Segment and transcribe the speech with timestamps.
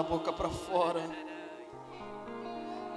[0.00, 1.02] da boca para fora.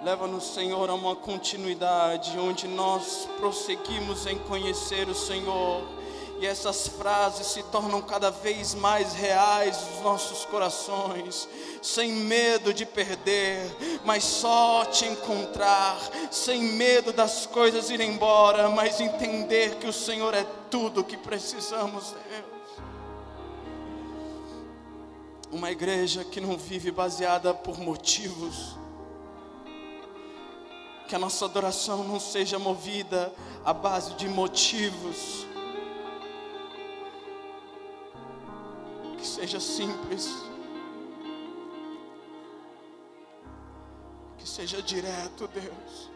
[0.01, 5.83] Leva-nos, Senhor, a uma continuidade onde nós prosseguimos em conhecer o Senhor
[6.39, 11.47] e essas frases se tornam cada vez mais reais nos nossos corações,
[11.81, 13.59] sem medo de perder,
[14.05, 15.97] mas só te encontrar,
[16.31, 22.15] sem medo das coisas ir embora, mas entender que o Senhor é tudo que precisamos,
[22.29, 22.52] Deus.
[25.53, 28.75] Uma igreja que não vive baseada por motivos,
[31.07, 33.31] que a nossa adoração não seja movida
[33.63, 35.45] à base de motivos,
[39.15, 40.27] que seja simples,
[44.39, 46.12] que seja direto, Deus.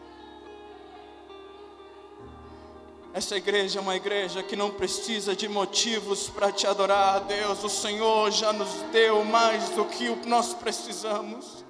[3.12, 7.64] Essa igreja é uma igreja que não precisa de motivos para te adorar, Deus.
[7.64, 11.64] O Senhor já nos deu mais do que o que nós precisamos.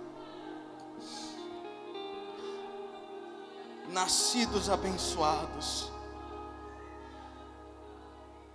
[3.88, 5.90] Nascidos abençoados.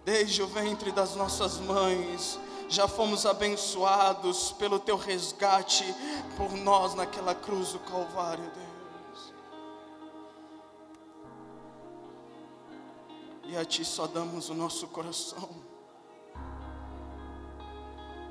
[0.03, 2.37] Desde o ventre das nossas mães,
[2.67, 5.85] já fomos abençoados pelo teu resgate
[6.35, 8.72] por nós naquela cruz do Calvário, Deus.
[13.45, 15.49] E a Ti só damos o nosso coração.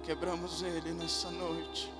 [0.04, 1.92] Quebramos ele nessa noite.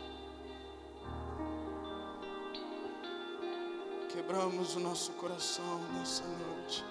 [4.13, 6.85] quebramos o nosso coração nessa noite.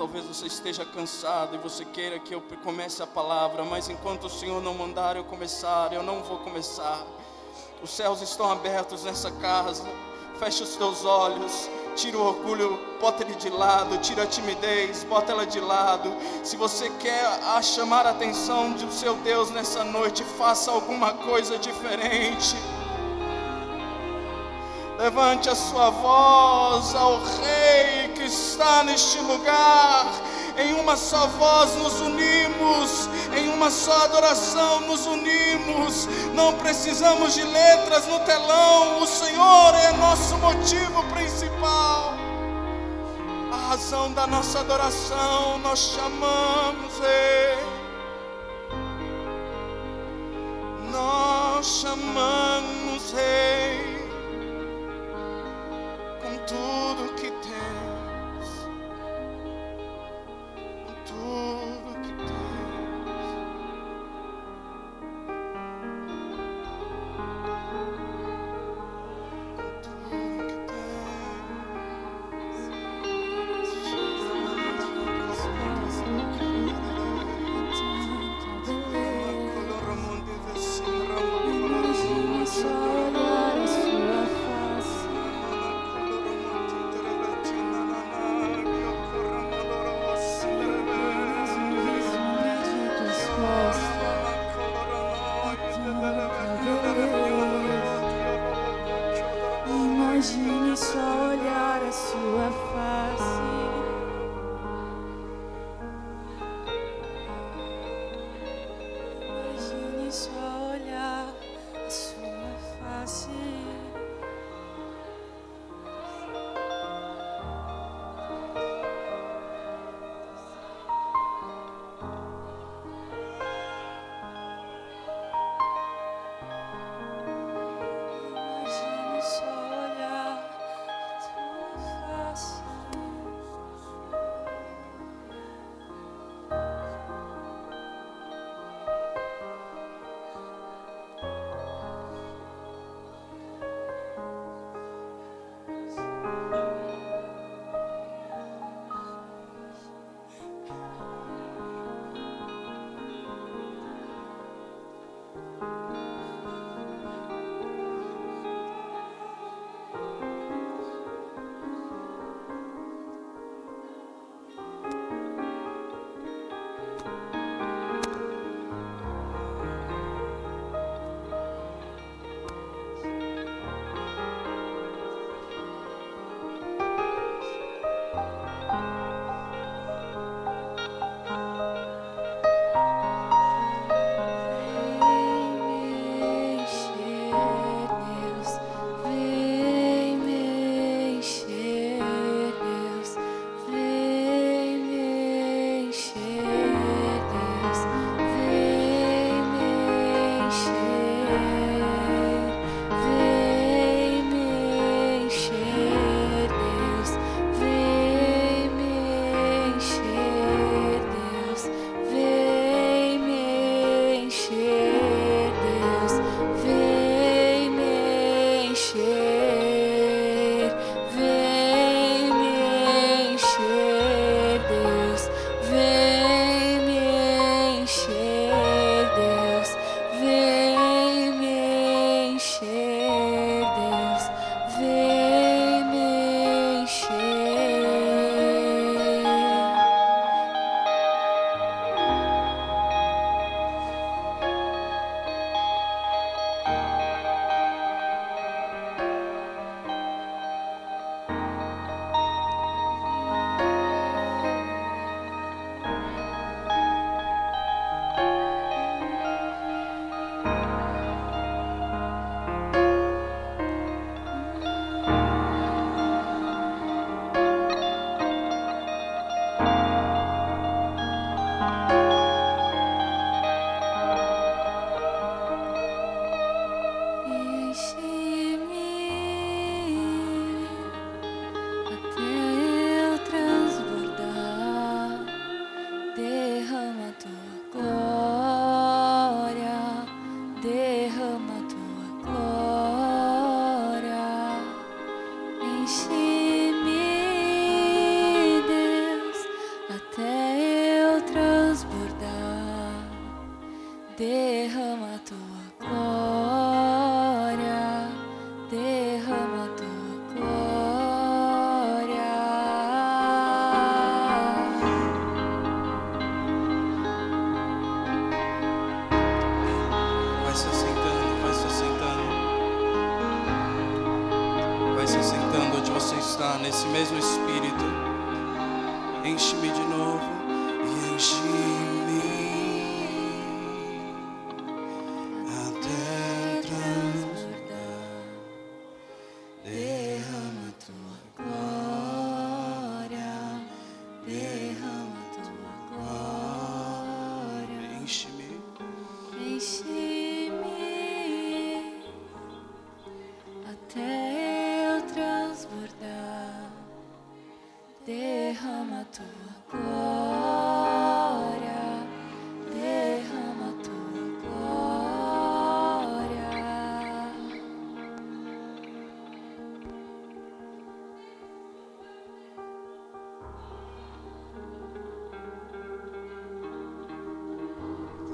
[0.00, 4.30] Talvez você esteja cansado e você queira que eu comece a palavra, mas enquanto o
[4.30, 7.04] Senhor não mandar eu começar, eu não vou começar.
[7.82, 9.84] Os céus estão abertos nessa casa.
[10.38, 15.32] Feche os teus olhos, tira o orgulho, bota ele de lado, tira a timidez, bota
[15.32, 16.10] ela de lado.
[16.42, 21.58] Se você quer a chamar a atenção do seu Deus nessa noite, faça alguma coisa
[21.58, 22.56] diferente.
[24.98, 27.99] Levante a sua voz ao Rei
[28.30, 30.06] está neste lugar.
[30.56, 36.06] Em uma só voz nos unimos, em uma só adoração nos unimos.
[36.34, 42.14] Não precisamos de letras no telão, o Senhor é nosso motivo principal.
[43.52, 47.58] A razão da nossa adoração nós chamamos Rei.
[50.92, 54.00] Nós chamamos Rei
[56.20, 57.29] com tudo que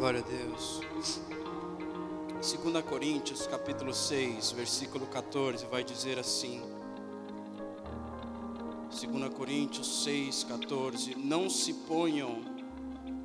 [0.07, 0.81] Glória a Deus.
[2.41, 6.63] 2 Coríntios, capítulo 6, versículo 14, vai dizer assim:
[8.89, 12.41] 2 Coríntios 6, 14: Não se ponham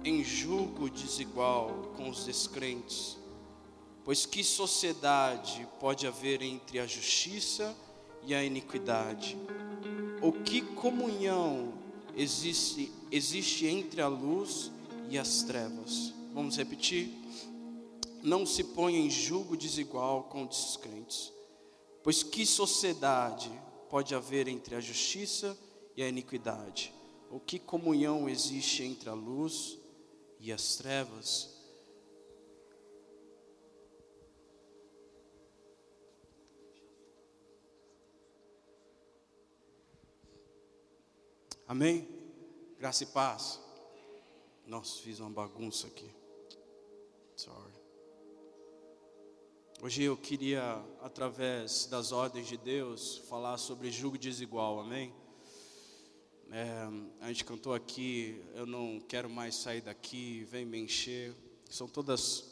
[0.03, 3.15] em julgo desigual com os descrentes,
[4.03, 7.77] pois que sociedade pode haver entre a justiça
[8.23, 9.37] e a iniquidade?
[10.19, 11.73] Ou que comunhão
[12.17, 14.71] existe, existe entre a luz
[15.11, 16.19] e as trevas?
[16.33, 17.09] Vamos repetir?
[18.23, 21.31] Não se ponha em julgo desigual com os descrentes,
[22.01, 23.51] pois que sociedade
[23.89, 25.57] pode haver entre a justiça
[25.95, 26.93] e a iniquidade?
[27.29, 29.77] Ou que comunhão existe entre a luz
[30.39, 31.49] e as trevas?
[41.67, 42.07] Amém?
[42.77, 43.59] Graça e paz.
[44.67, 46.20] Nossa, fiz uma bagunça aqui.
[49.83, 50.61] Hoje eu queria,
[51.01, 55.11] através das ordens de Deus, falar sobre julgo desigual, amém?
[56.51, 56.87] É,
[57.19, 61.35] a gente cantou aqui, eu não quero mais sair daqui, vem me encher.
[61.67, 62.43] São todas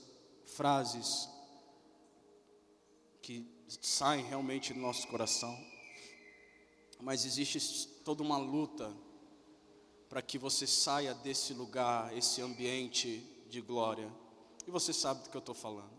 [0.43, 1.29] frases
[3.21, 3.45] que
[3.79, 5.55] saem realmente do nosso coração.
[6.99, 8.91] Mas existe toda uma luta
[10.09, 14.11] para que você saia desse lugar, esse ambiente de glória.
[14.65, 15.98] E você sabe do que eu estou falando.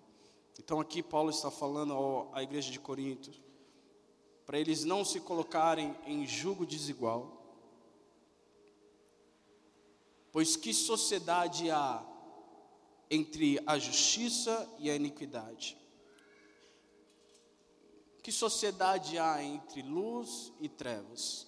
[0.62, 3.30] Então aqui Paulo está falando à igreja de Corinto,
[4.44, 7.42] para eles não se colocarem em julgo desigual,
[10.30, 12.06] pois que sociedade há
[13.10, 15.78] entre a justiça e a iniquidade?
[18.22, 21.46] Que sociedade há entre luz e trevas?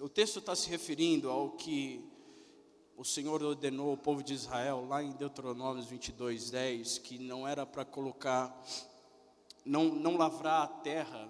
[0.00, 2.02] O texto está se referindo ao que
[3.00, 7.64] o Senhor ordenou ao povo de Israel, lá em Deuteronômio 22, 10, que não era
[7.64, 8.54] para colocar,
[9.64, 11.26] não, não lavrar a terra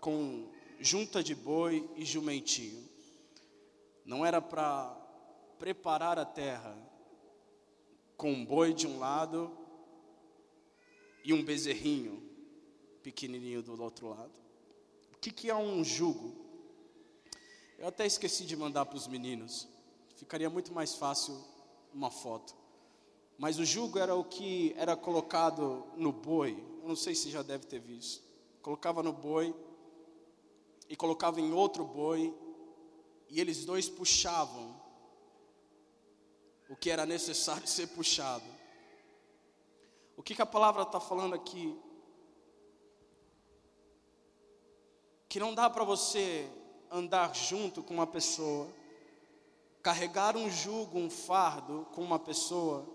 [0.00, 0.50] com
[0.80, 2.88] junta de boi e jumentinho.
[4.04, 4.92] Não era para
[5.60, 6.76] preparar a terra
[8.16, 9.56] com um boi de um lado
[11.22, 12.20] e um bezerrinho
[13.00, 14.32] pequenininho do outro lado.
[15.14, 16.34] O que, que é um jugo?
[17.78, 19.71] Eu até esqueci de mandar para os meninos.
[20.22, 21.36] Ficaria muito mais fácil
[21.92, 22.54] uma foto.
[23.36, 26.64] Mas o jugo era o que era colocado no boi.
[26.80, 28.22] Eu não sei se já deve ter visto.
[28.62, 29.52] Colocava no boi
[30.88, 32.32] e colocava em outro boi
[33.28, 34.80] e eles dois puxavam
[36.70, 38.46] o que era necessário ser puxado.
[40.16, 41.76] O que, que a palavra está falando aqui?
[45.28, 46.48] Que não dá para você
[46.92, 48.70] andar junto com uma pessoa,
[49.82, 52.86] carregar um jugo, um fardo com uma pessoa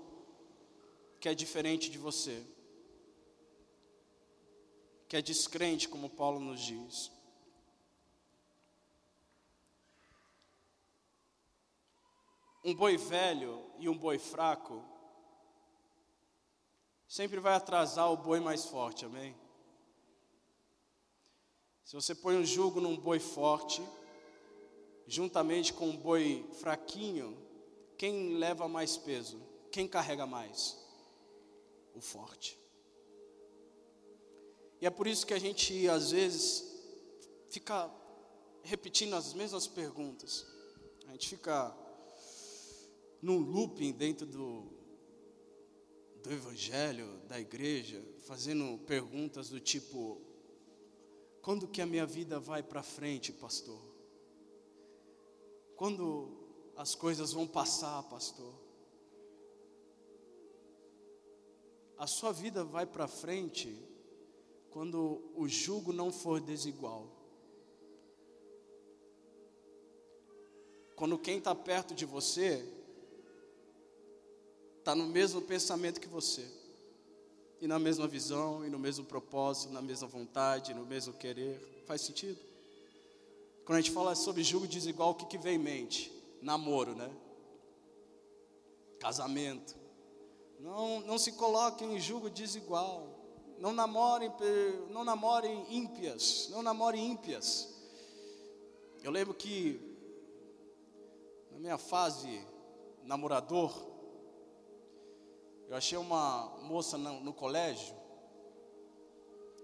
[1.19, 2.45] que é diferente de você,
[5.07, 7.11] que é descrente, como Paulo nos diz.
[12.63, 14.83] Um boi velho e um boi fraco
[17.07, 19.35] sempre vai atrasar o boi mais forte, amém?
[21.83, 23.81] Se você põe um jugo num boi forte,
[25.07, 27.37] juntamente com um boi fraquinho,
[27.97, 29.41] quem leva mais peso?
[29.71, 30.77] Quem carrega mais?
[31.95, 32.57] O forte.
[34.79, 36.63] E é por isso que a gente, às vezes,
[37.49, 37.89] fica
[38.63, 40.45] repetindo as mesmas perguntas.
[41.07, 41.75] A gente fica
[43.21, 44.67] num looping dentro do,
[46.21, 50.21] do evangelho, da igreja, fazendo perguntas do tipo:
[51.41, 53.86] quando que a minha vida vai para frente, pastor?
[55.77, 56.29] Quando
[56.75, 58.51] as coisas vão passar, pastor?
[61.97, 63.77] A sua vida vai para frente
[64.71, 67.07] quando o jugo não for desigual.
[70.95, 72.67] Quando quem está perto de você
[74.79, 76.47] está no mesmo pensamento que você,
[77.61, 81.83] e na mesma visão, e no mesmo propósito, na mesma vontade, no mesmo querer.
[81.85, 82.46] Faz sentido?
[83.67, 86.09] Quando a gente fala sobre julgo desigual, o que, que vem em mente?
[86.41, 87.11] Namoro, né?
[88.97, 89.75] Casamento.
[90.57, 93.09] Não, não se coloquem em julgo desigual.
[93.59, 94.31] Não namorem,
[94.89, 96.47] não namorem ímpias.
[96.49, 97.77] Não namorem ímpias.
[99.03, 99.81] Eu lembro que
[101.51, 102.47] na minha fase
[103.03, 103.85] namorador,
[105.67, 107.93] eu achei uma moça no, no colégio,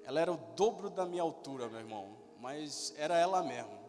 [0.04, 3.83] ela era o dobro da minha altura, meu irmão, mas era ela mesmo.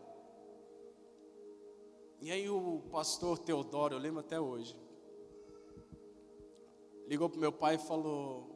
[2.25, 4.75] E aí o pastor Teodoro, eu lembro até hoje,
[7.07, 8.49] ligou para meu pai e falou: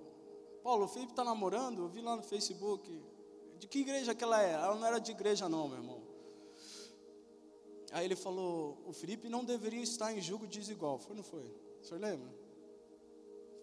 [0.62, 1.82] Paulo, o Felipe está namorando?
[1.82, 2.90] Eu vi lá no Facebook.
[3.58, 4.52] De que igreja que ela é?
[4.52, 6.02] Ela não era de igreja, não, meu irmão.
[7.92, 10.98] Aí ele falou: O Felipe não deveria estar em julgo desigual.
[10.98, 11.54] Foi ou não foi?
[11.82, 12.34] O senhor lembra?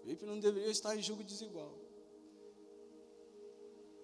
[0.04, 1.74] Felipe não deveria estar em julgo desigual.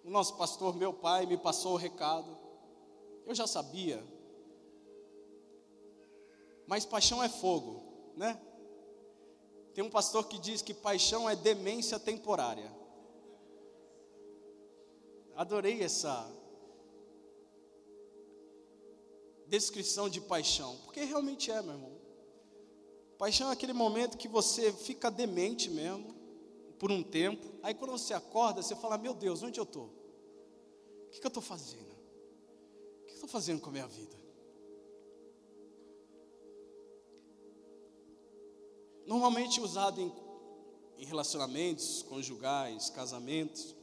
[0.04, 2.36] O nosso pastor, meu pai, me passou o recado.
[3.24, 4.04] Eu já sabia.
[6.68, 7.84] Mas paixão é fogo,
[8.16, 8.40] né?
[9.74, 12.72] Tem um pastor que diz que paixão é demência temporária.
[15.36, 16.30] Adorei essa
[19.48, 22.02] descrição de paixão, porque realmente é, meu irmão.
[23.18, 26.16] Paixão é aquele momento que você fica demente mesmo,
[26.80, 27.46] por um tempo.
[27.62, 29.86] Aí quando você acorda, você fala: Meu Deus, onde eu estou?
[29.86, 31.92] O que, que eu estou fazendo?
[31.92, 34.21] O que eu estou fazendo com a minha vida?
[39.12, 40.10] Normalmente usado em,
[40.98, 43.76] em relacionamentos conjugais, casamentos.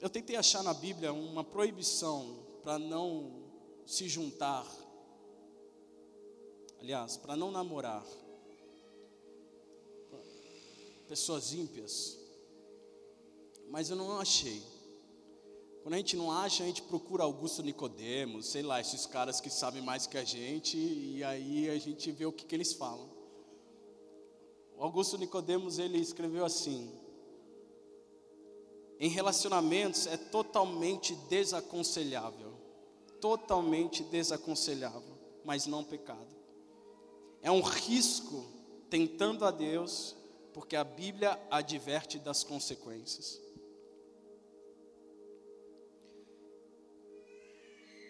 [0.00, 3.50] Eu tentei achar na Bíblia uma proibição para não
[3.84, 4.66] se juntar
[6.80, 8.02] aliás, para não namorar
[11.06, 12.18] pessoas ímpias,
[13.68, 14.62] mas eu não achei.
[15.82, 19.50] Quando a gente não acha, a gente procura Augusto Nicodemos, sei lá, esses caras que
[19.50, 23.21] sabem mais que a gente, e aí a gente vê o que, que eles falam.
[24.82, 26.92] Augusto Nicodemos ele escreveu assim:
[28.98, 32.52] em relacionamentos é totalmente desaconselhável,
[33.20, 36.34] totalmente desaconselhável, mas não pecado.
[37.40, 38.44] É um risco
[38.90, 40.16] tentando a Deus,
[40.52, 43.40] porque a Bíblia adverte das consequências.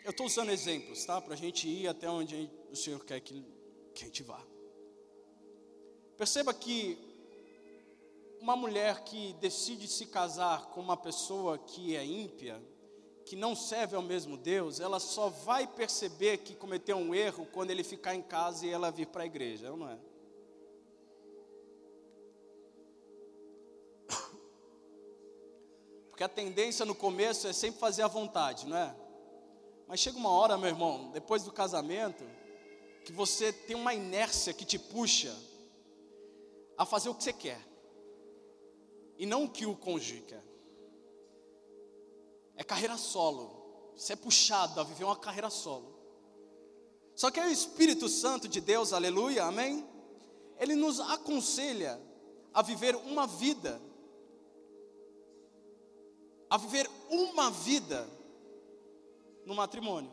[0.04, 1.20] Eu estou usando exemplos, tá?
[1.20, 3.44] Para a gente ir até onde o Senhor quer que,
[3.94, 4.51] que a gente vá.
[6.16, 6.98] Perceba que
[8.40, 12.60] uma mulher que decide se casar com uma pessoa que é ímpia,
[13.24, 17.70] que não serve ao mesmo Deus, ela só vai perceber que cometeu um erro quando
[17.70, 19.96] ele ficar em casa e ela vir para a igreja, não é?
[26.10, 28.94] Porque a tendência no começo é sempre fazer a vontade, não é?
[29.86, 32.24] Mas chega uma hora, meu irmão, depois do casamento,
[33.04, 35.32] que você tem uma inércia que te puxa
[36.76, 37.60] a fazer o que você quer,
[39.18, 40.42] e não o que o quer.
[42.56, 43.92] É carreira solo.
[43.96, 45.92] Você é puxado a viver uma carreira solo.
[47.14, 49.86] Só que é o Espírito Santo de Deus, aleluia, amém?
[50.58, 52.00] Ele nos aconselha
[52.54, 53.80] a viver uma vida,
[56.48, 58.08] a viver uma vida
[59.44, 60.12] no matrimônio.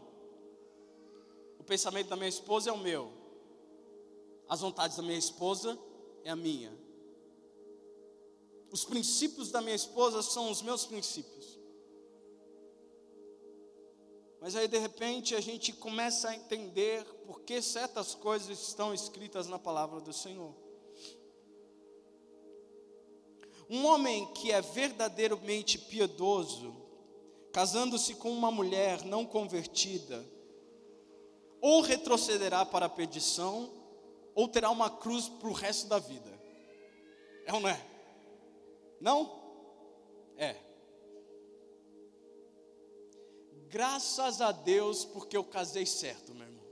[1.58, 3.12] O pensamento da minha esposa é o meu,
[4.48, 5.78] as vontades da minha esposa
[6.23, 6.71] é a minha,
[8.71, 11.60] os princípios da minha esposa são os meus princípios.
[14.39, 19.47] Mas aí de repente a gente começa a entender por que certas coisas estão escritas
[19.47, 20.55] na palavra do Senhor.
[23.69, 26.75] Um homem que é verdadeiramente piedoso,
[27.51, 30.25] casando-se com uma mulher não convertida,
[31.62, 33.69] ou retrocederá para a perdição,
[34.39, 36.32] ou terá uma cruz para o resto da vida.
[37.45, 37.86] É ou não é?
[39.02, 39.38] Não?
[40.38, 40.56] É.
[43.67, 46.65] Graças a Deus, porque eu casei certo, meu irmão.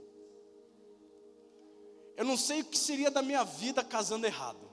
[2.16, 4.66] Eu não sei o que seria da minha vida casando errado.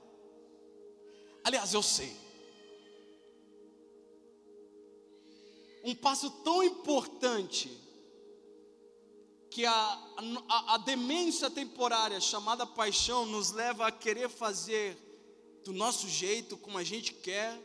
[1.44, 2.16] Aliás, eu sei.
[5.84, 7.78] Um passo tão importante
[9.56, 10.00] que a,
[10.50, 14.98] a, a demência temporária chamada paixão nos leva a querer fazer
[15.64, 17.58] do nosso jeito, como a gente quer.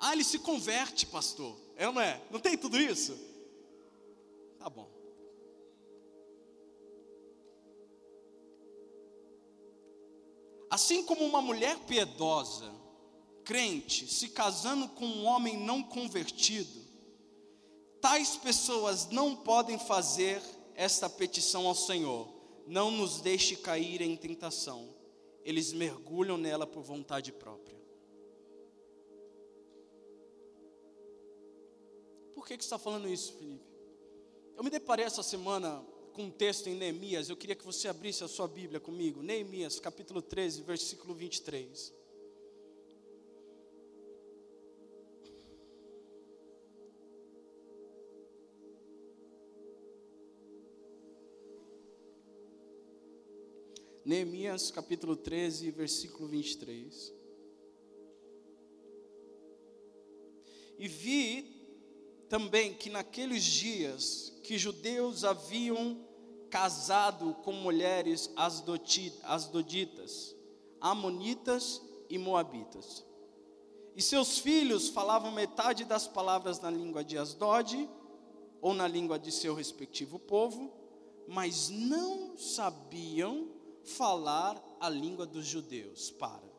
[0.00, 1.54] Ah, ele se converte, pastor.
[1.76, 2.18] É ou não é?
[2.30, 3.14] Não tem tudo isso?
[4.58, 4.88] Tá bom.
[10.70, 12.72] Assim como uma mulher piedosa,
[13.44, 16.82] crente, se casando com um homem não convertido,
[18.00, 20.40] tais pessoas não podem fazer
[20.74, 22.28] esta petição ao Senhor:
[22.66, 24.94] não nos deixe cair em tentação.
[25.44, 27.78] Eles mergulham nela por vontade própria.
[32.34, 33.64] Por que, que está falando isso, Felipe?
[34.56, 38.22] Eu me deparei essa semana com um texto em Neemias, eu queria que você abrisse
[38.22, 39.20] a sua Bíblia comigo.
[39.20, 41.92] Neemias, capítulo 13, versículo 23.
[54.04, 57.12] Neemias capítulo 13, versículo 23.
[60.78, 66.06] E vi também que naqueles dias que judeus haviam
[66.50, 70.36] casado com mulheres asdoditas,
[70.80, 73.04] amonitas e moabitas.
[73.96, 77.88] E seus filhos falavam metade das palavras na língua de Asdod,
[78.60, 80.70] ou na língua de seu respectivo povo,
[81.26, 83.53] mas não sabiam
[83.84, 86.10] falar a língua dos judeus.
[86.10, 86.54] Para.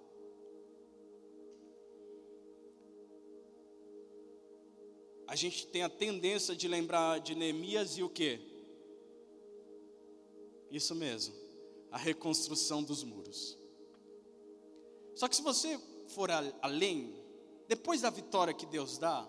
[5.28, 8.40] a gente tem a tendência de lembrar de Neemias e o que?
[10.72, 11.36] Isso mesmo,
[11.92, 13.58] a reconstrução dos muros.
[15.16, 16.30] Só que se você for
[16.62, 17.16] além,
[17.68, 19.28] depois da vitória que Deus dá,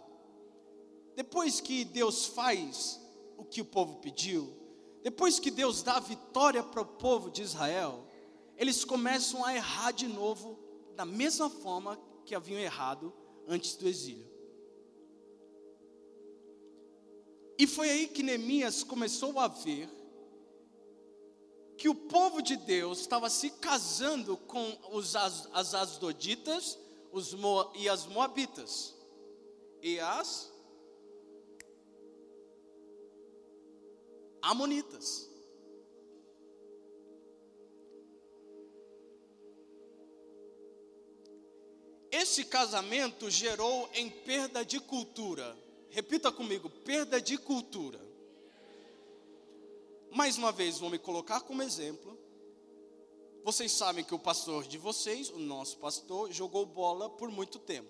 [1.14, 3.00] depois que Deus faz
[3.36, 4.54] o que o povo pediu,
[5.06, 8.04] depois que Deus dá a vitória para o povo de Israel,
[8.56, 10.58] eles começam a errar de novo,
[10.96, 13.14] da mesma forma que haviam errado
[13.46, 14.28] antes do exílio.
[17.56, 19.88] E foi aí que Neemias começou a ver
[21.78, 26.76] que o povo de Deus estava se casando com os as, as asdoditas
[27.12, 27.32] os
[27.76, 28.92] e as moabitas
[29.80, 30.52] e as
[34.50, 35.28] amonitas.
[42.10, 45.56] Esse casamento gerou em perda de cultura
[45.96, 47.98] Repita comigo: perda de cultura.
[50.10, 52.18] Mais uma vez, vou me colocar como exemplo.
[53.42, 57.88] Vocês sabem que o pastor de vocês, o nosso pastor, jogou bola por muito tempo.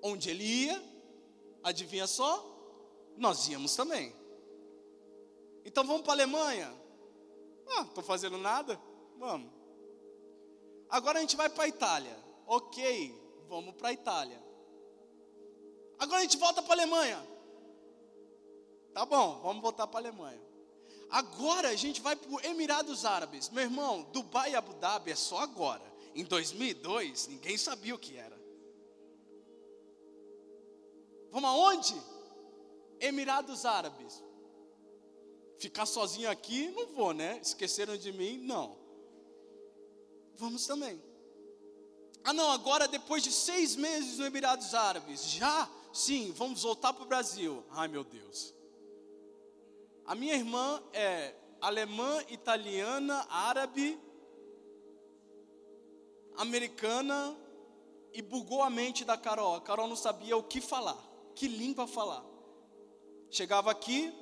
[0.00, 0.82] Onde ele ia,
[1.62, 2.42] adivinha só?
[3.18, 4.14] Nós íamos também.
[5.64, 6.72] Então vamos para a Alemanha.
[7.76, 8.80] Ah, estou fazendo nada?
[9.18, 9.50] Vamos.
[10.88, 12.18] Agora a gente vai para a Itália.
[12.46, 13.14] Ok,
[13.48, 14.42] vamos para a Itália.
[15.98, 17.26] Agora a gente volta para a Alemanha.
[18.92, 20.40] Tá bom, vamos voltar para a Alemanha.
[21.08, 23.48] Agora a gente vai para os Emirados Árabes.
[23.50, 25.82] Meu irmão, Dubai e Abu Dhabi é só agora.
[26.14, 28.40] Em 2002, ninguém sabia o que era.
[31.30, 31.94] Vamos aonde?
[33.00, 34.22] Emirados Árabes.
[35.62, 37.38] Ficar sozinho aqui, não vou, né?
[37.40, 38.36] Esqueceram de mim?
[38.38, 38.76] Não.
[40.34, 41.00] Vamos também.
[42.24, 45.70] Ah, não, agora depois de seis meses no Emirados Árabes, já?
[45.92, 47.62] Sim, vamos voltar para o Brasil.
[47.70, 48.52] Ai, meu Deus.
[50.04, 54.00] A minha irmã é alemã, italiana, árabe,
[56.38, 57.38] americana
[58.12, 59.54] e bugou a mente da Carol.
[59.54, 60.98] A Carol não sabia o que falar,
[61.36, 62.24] que língua falar.
[63.30, 64.12] Chegava aqui,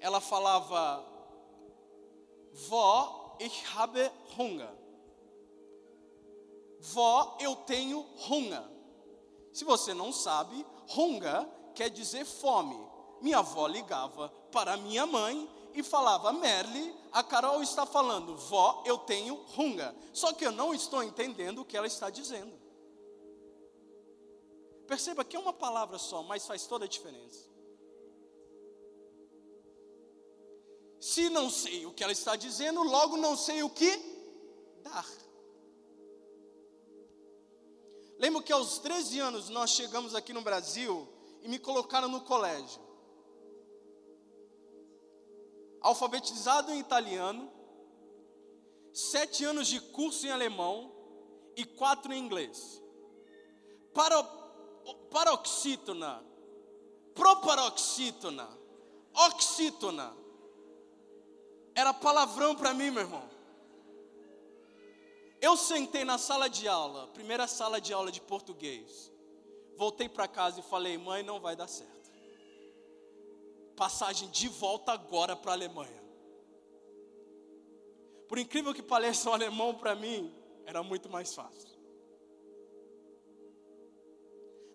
[0.00, 1.04] ela falava:
[2.68, 4.70] Vó, ich habe Hunger.
[6.80, 8.62] Vó, eu tenho Hunger.
[9.52, 12.78] Se você não sabe, Hunger quer dizer fome.
[13.20, 18.98] Minha avó ligava para minha mãe e falava: Merle, a Carol está falando, vó, eu
[18.98, 19.94] tenho runga.
[20.12, 22.52] Só que eu não estou entendendo o que ela está dizendo.
[24.86, 27.48] Perceba que é uma palavra só, mas faz toda a diferença.
[31.10, 33.96] Se não sei o que ela está dizendo, logo não sei o que
[34.82, 35.06] dar.
[38.18, 41.06] Lembro que aos 13 anos nós chegamos aqui no Brasil
[41.42, 42.84] e me colocaram no colégio.
[45.80, 47.48] alfabetizado em italiano,
[48.92, 50.92] sete anos de curso em alemão
[51.54, 52.82] e quatro em inglês.
[53.94, 54.24] Paro,
[55.12, 56.24] paroxítona,
[57.14, 58.48] proparoxítona,
[59.14, 60.25] oxítona.
[61.76, 63.22] Era palavrão para mim, meu irmão.
[65.42, 69.12] Eu sentei na sala de aula, primeira sala de aula de português.
[69.76, 72.10] Voltei para casa e falei: mãe, não vai dar certo.
[73.76, 76.02] Passagem de volta agora para a Alemanha.
[78.26, 80.34] Por incrível que pareça, o alemão para mim
[80.64, 81.76] era muito mais fácil.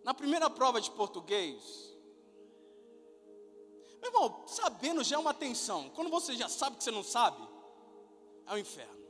[0.03, 1.90] Na primeira prova de português,
[4.01, 5.89] meu irmão, sabendo já é uma tensão.
[5.91, 7.47] Quando você já sabe que você não sabe,
[8.47, 9.01] é o um inferno.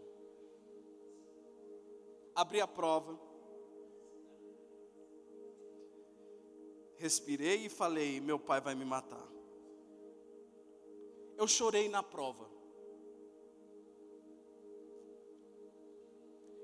[2.36, 3.18] Abri a prova.
[6.98, 9.28] Respirei e falei: Meu pai vai me matar.
[11.38, 12.50] Eu chorei na prova.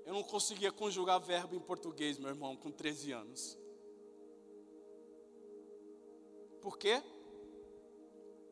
[0.06, 3.58] Eu não conseguia conjugar verbo em português, meu irmão, com 13 anos.
[6.62, 7.02] Por quê?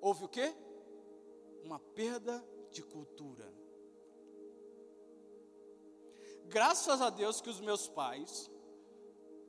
[0.06, 0.54] Houve o quê?
[1.64, 3.52] Uma perda de cultura.
[6.46, 8.52] Graças a Deus que os meus pais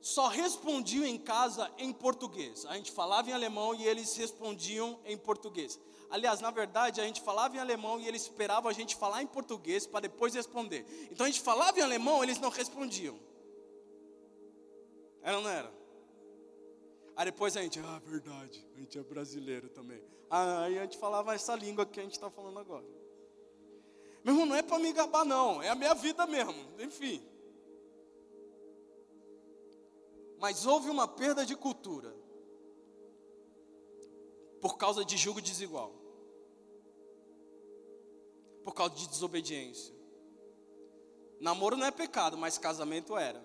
[0.01, 2.65] só respondiam em casa em português.
[2.65, 5.79] A gente falava em alemão e eles respondiam em português.
[6.09, 9.27] Aliás, na verdade, a gente falava em alemão e eles esperavam a gente falar em
[9.27, 10.87] português para depois responder.
[11.11, 13.19] Então a gente falava em alemão, eles não respondiam.
[15.21, 15.76] Era ou não era?
[17.17, 19.99] Aí depois a gente, ah, verdade, a gente é brasileiro também.
[20.29, 22.85] Aí a gente falava essa língua que a gente está falando agora.
[24.23, 27.19] Meu irmão, não é para me gabar, não, é a minha vida mesmo, enfim.
[30.37, 32.15] Mas houve uma perda de cultura
[34.61, 35.95] por causa de julgo desigual,
[38.63, 39.95] por causa de desobediência.
[41.39, 43.43] Namoro não é pecado, mas casamento era.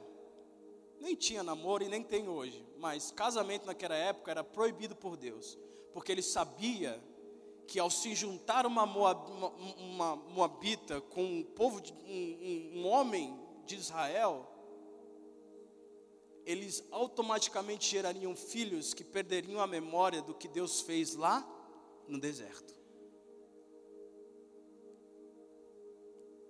[1.03, 5.59] Nem tinha namoro e nem tem hoje, mas casamento naquela época era proibido por Deus,
[5.93, 7.03] porque ele sabia
[7.67, 12.87] que ao se juntar uma, Moab, uma, uma moabita com um povo, de, um, um
[12.87, 13.37] homem
[13.67, 14.49] de Israel,
[16.47, 21.45] eles automaticamente gerariam filhos que perderiam a memória do que Deus fez lá
[22.07, 22.77] no deserto.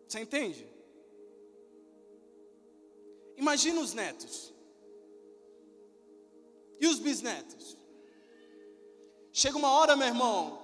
[0.07, 0.72] Você entende?
[3.37, 4.53] Imagina os netos.
[6.81, 7.77] E os bisnetos?
[9.33, 10.61] Chega uma hora, meu irmão,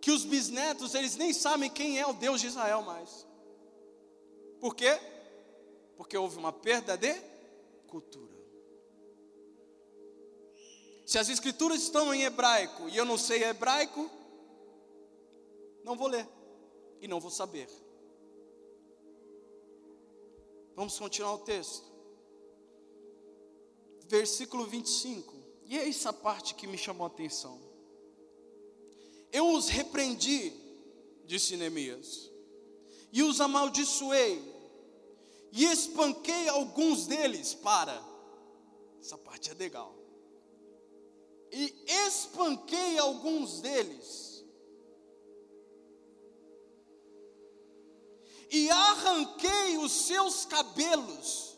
[0.00, 3.26] que os bisnetos, eles nem sabem quem é o Deus de Israel mais.
[4.58, 4.98] Por quê?
[5.96, 7.14] Porque houve uma perda de
[7.86, 8.38] cultura.
[11.06, 14.10] Se as escrituras estão em hebraico e eu não sei hebraico,
[15.84, 16.26] não vou ler
[17.00, 17.68] e não vou saber.
[20.80, 21.84] Vamos continuar o texto.
[24.08, 25.36] Versículo 25.
[25.66, 27.60] E é essa parte que me chamou a atenção.
[29.30, 30.50] Eu os repreendi,
[31.26, 32.30] disse Neemias,
[33.12, 34.42] e os amaldiçoei,
[35.52, 38.02] e espanquei alguns deles para.
[39.02, 39.94] Essa parte é legal.
[41.52, 41.74] E
[42.06, 44.29] espanquei alguns deles.
[48.50, 51.56] E arranquei os seus cabelos.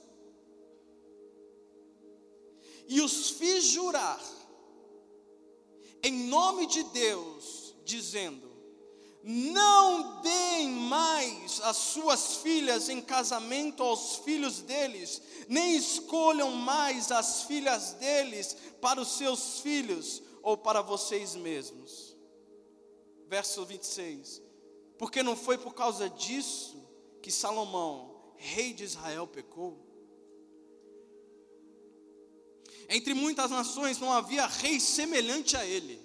[2.87, 4.23] E os fiz jurar,
[6.03, 8.53] em nome de Deus, dizendo:
[9.23, 17.43] não deem mais as suas filhas em casamento aos filhos deles, nem escolham mais as
[17.45, 22.17] filhas deles para os seus filhos ou para vocês mesmos.
[23.29, 24.43] Verso 26.
[24.99, 26.82] Porque não foi por causa disso
[27.23, 29.79] que Salomão, rei de Israel, pecou?
[32.89, 36.03] Entre muitas nações não havia rei semelhante a ele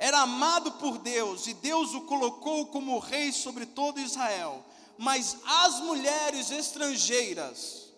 [0.00, 4.64] era amado por Deus e Deus o colocou como rei sobre todo Israel.
[4.96, 7.92] Mas as mulheres estrangeiras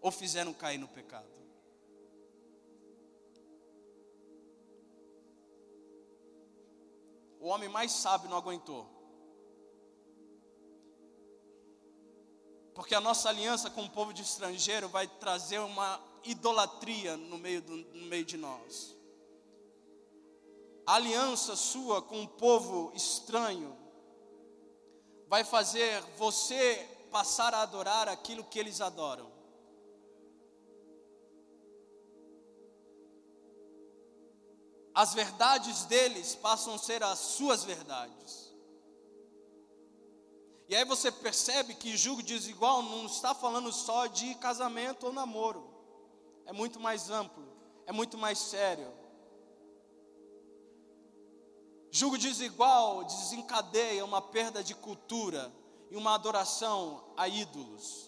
[0.00, 1.28] o fizeram cair no pecado.
[7.38, 8.97] O homem mais sábio não aguentou.
[12.78, 17.60] Porque a nossa aliança com o povo de estrangeiro vai trazer uma idolatria no meio,
[17.60, 18.96] do, no meio de nós
[20.88, 23.76] a aliança sua com um povo estranho
[25.26, 26.76] vai fazer você
[27.10, 29.30] passar a adorar aquilo que eles adoram.
[34.94, 38.47] As verdades deles passam a ser as suas verdades.
[40.68, 45.66] E aí você percebe que julgo desigual não está falando só de casamento ou namoro.
[46.44, 47.42] É muito mais amplo,
[47.86, 48.92] é muito mais sério.
[51.90, 55.50] Julgo desigual desencadeia uma perda de cultura
[55.90, 58.07] e uma adoração a ídolos.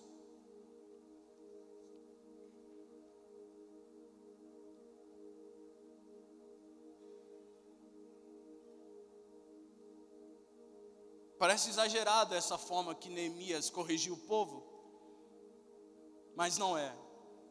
[11.41, 14.63] Parece exagerado essa forma que Neemias corrigiu o povo,
[16.37, 16.95] mas não é.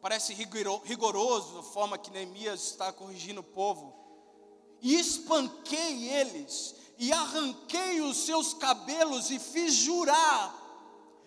[0.00, 3.92] Parece rigoroso a forma que Neemias está corrigindo o povo.
[4.80, 10.54] E espanquei eles, e arranquei os seus cabelos, e fiz jurar,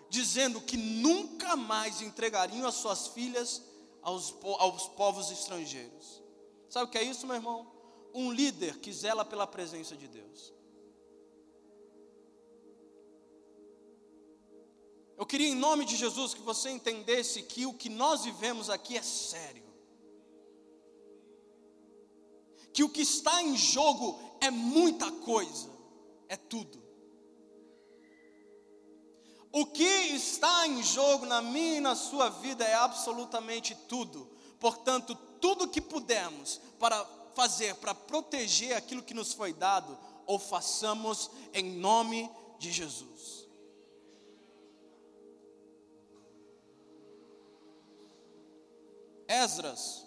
[0.09, 3.61] dizendo que nunca mais entregariam as suas filhas
[4.01, 6.23] aos, aos povos estrangeiros.
[6.69, 7.69] Sabe o que é isso, meu irmão?
[8.13, 10.53] Um líder que zela pela presença de Deus.
[15.17, 18.97] Eu queria, em nome de Jesus, que você entendesse que o que nós vivemos aqui
[18.97, 19.63] é sério.
[22.73, 25.69] Que o que está em jogo é muita coisa,
[26.27, 26.81] é tudo.
[29.51, 34.27] O que está em jogo na minha e na sua vida é absolutamente tudo.
[34.59, 39.95] Portanto, tudo que pudermos para fazer, para proteger aquilo que nos foi dado,
[40.25, 43.42] ou façamos em nome de Jesus.
[49.33, 50.05] Esdras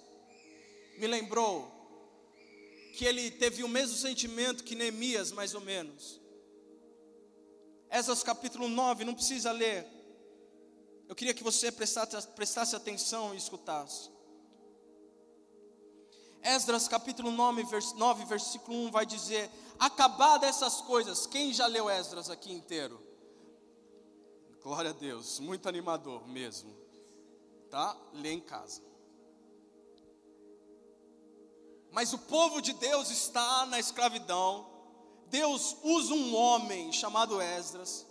[0.99, 1.73] me lembrou
[2.97, 6.21] que ele teve o mesmo sentimento que Neemias, mais ou menos.
[7.91, 9.87] Esdras capítulo 9, não precisa ler.
[11.09, 14.11] Eu queria que você prestasse, prestasse atenção e escutasse.
[16.43, 21.91] Esdras capítulo 9, vers, 9, versículo 1 vai dizer: Acabadas essas coisas, quem já leu
[21.91, 23.03] Esdras aqui inteiro?
[24.63, 26.75] Glória a Deus, muito animador mesmo.
[27.71, 27.97] Tá?
[28.15, 28.96] Lê em casa.
[31.97, 34.67] Mas o povo de Deus está na escravidão.
[35.29, 38.07] Deus usa um homem chamado Esdras,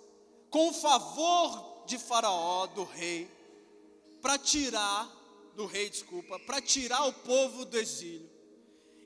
[0.50, 3.30] com o favor de Faraó, do rei,
[4.24, 5.08] para tirar,
[5.56, 8.28] do rei, desculpa, para tirar o povo do exílio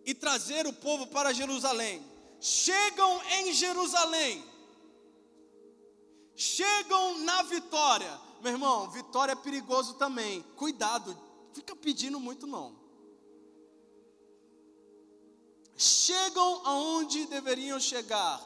[0.05, 2.01] e trazer o povo para Jerusalém.
[2.39, 4.41] Chegam em Jerusalém,
[6.37, 8.17] chegam na vitória.
[8.41, 10.41] Meu irmão, vitória é perigoso também.
[10.55, 11.19] Cuidado,
[11.53, 12.78] fica pedindo muito não
[15.79, 18.45] chegam aonde deveriam chegar.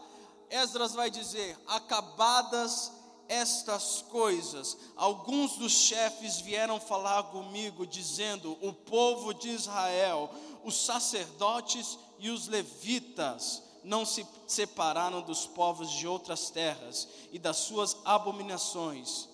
[0.50, 2.92] Esdras vai dizer: acabadas
[3.28, 10.30] estas coisas, alguns dos chefes vieram falar comigo, dizendo: o povo de Israel,
[10.64, 17.58] os sacerdotes e os levitas, não se separaram dos povos de outras terras e das
[17.58, 19.28] suas abominações,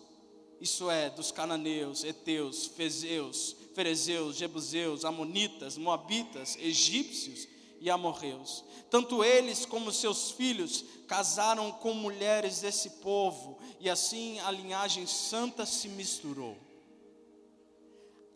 [0.62, 8.64] isso é, dos cananeus, heteus, fezeus, ferezeus, jebuseus, amonitas, moabitas, egípcios e amorreus.
[8.90, 15.66] Tanto eles como seus filhos casaram com mulheres desse povo, e assim a linhagem santa
[15.66, 16.58] se misturou.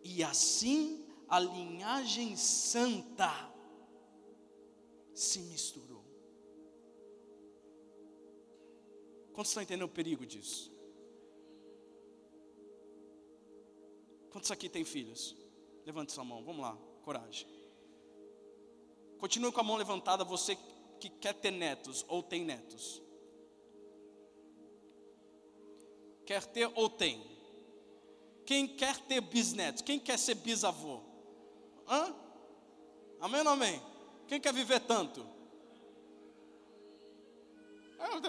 [0.03, 3.31] E assim a linhagem santa
[5.13, 6.03] se misturou.
[9.33, 10.71] Quantos estão entendendo o perigo disso?
[14.29, 15.35] Quantos aqui têm filhos?
[15.85, 17.47] Levante sua mão, vamos lá, coragem.
[19.23, 20.57] Continue com a mão levantada, você
[20.99, 23.01] que quer ter netos ou tem netos.
[26.25, 27.23] Quer ter ou tem?
[28.45, 29.81] Quem quer ter bisnetos?
[29.81, 30.99] Quem quer ser bisavô?
[31.87, 32.13] Hã?
[33.21, 33.81] Amém ou amém?
[34.27, 35.25] Quem quer viver tanto?
[37.99, 38.21] É,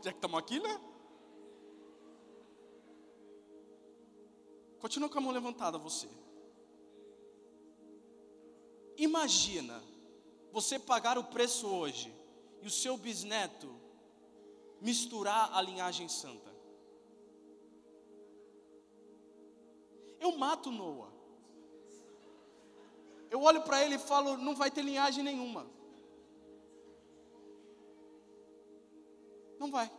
[0.00, 0.80] já que estamos aqui, né?
[4.78, 6.08] Continua com a mão levantada, você.
[8.96, 9.82] Imagina
[10.54, 12.14] você pagar o preço hoje
[12.62, 13.74] e o seu bisneto
[14.80, 16.54] misturar a linhagem santa.
[20.20, 21.12] Eu mato Noah.
[23.32, 25.66] Eu olho para ele e falo: não vai ter linhagem nenhuma.
[29.58, 29.90] Não vai.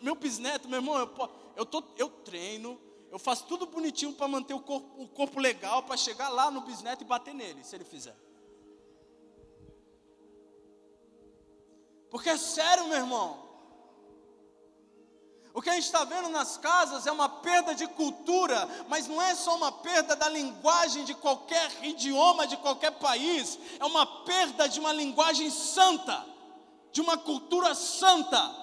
[0.00, 1.10] Meu bisneto, meu irmão, eu,
[1.56, 2.80] eu, tô, eu treino,
[3.10, 6.60] eu faço tudo bonitinho para manter o corpo, o corpo legal, para chegar lá no
[6.60, 8.16] bisneto e bater nele, se ele fizer.
[12.14, 13.42] Porque é sério, meu irmão.
[15.52, 19.20] O que a gente está vendo nas casas é uma perda de cultura, mas não
[19.20, 24.68] é só uma perda da linguagem de qualquer idioma de qualquer país, é uma perda
[24.68, 26.24] de uma linguagem santa,
[26.92, 28.62] de uma cultura santa.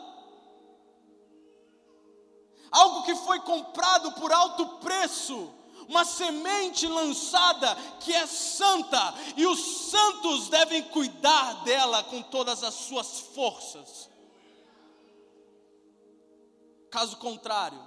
[2.72, 5.54] algo que foi comprado por alto preço,
[5.92, 12.74] uma semente lançada que é santa, e os santos devem cuidar dela com todas as
[12.74, 14.10] suas forças.
[16.90, 17.80] Caso contrário,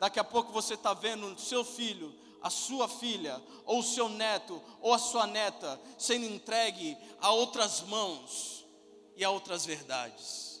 [0.00, 2.12] daqui a pouco você está vendo seu filho,
[2.42, 8.66] a sua filha, ou seu neto, ou a sua neta sendo entregue a outras mãos
[9.14, 10.60] e a outras verdades.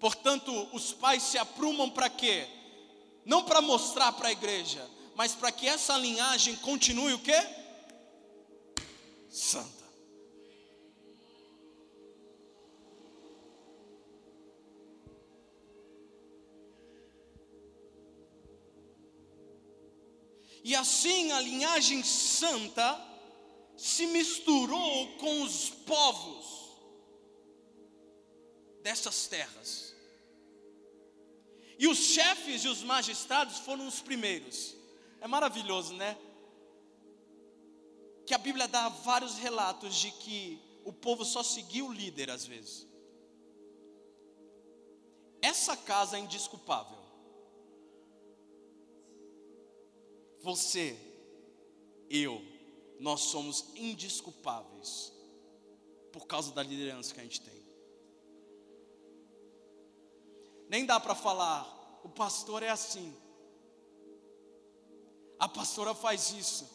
[0.00, 2.63] Portanto, os pais se aprumam para quê?
[3.24, 7.40] Não para mostrar para a igreja, mas para que essa linhagem continue o quê?
[9.30, 9.84] Santa.
[20.64, 22.98] E assim a linhagem santa
[23.76, 26.46] se misturou com os povos
[28.82, 29.93] dessas terras.
[31.78, 34.74] E os chefes e os magistrados foram os primeiros.
[35.20, 36.16] É maravilhoso, né?
[38.26, 42.46] Que a Bíblia dá vários relatos de que o povo só seguia o líder às
[42.46, 42.86] vezes.
[45.42, 46.98] Essa casa é indisculpável.
[50.40, 50.96] Você,
[52.08, 52.40] eu,
[53.00, 55.12] nós somos indisculpáveis
[56.12, 57.53] por causa da liderança que a gente tem.
[60.68, 63.14] Nem dá para falar, o pastor é assim,
[65.38, 66.72] a pastora faz isso.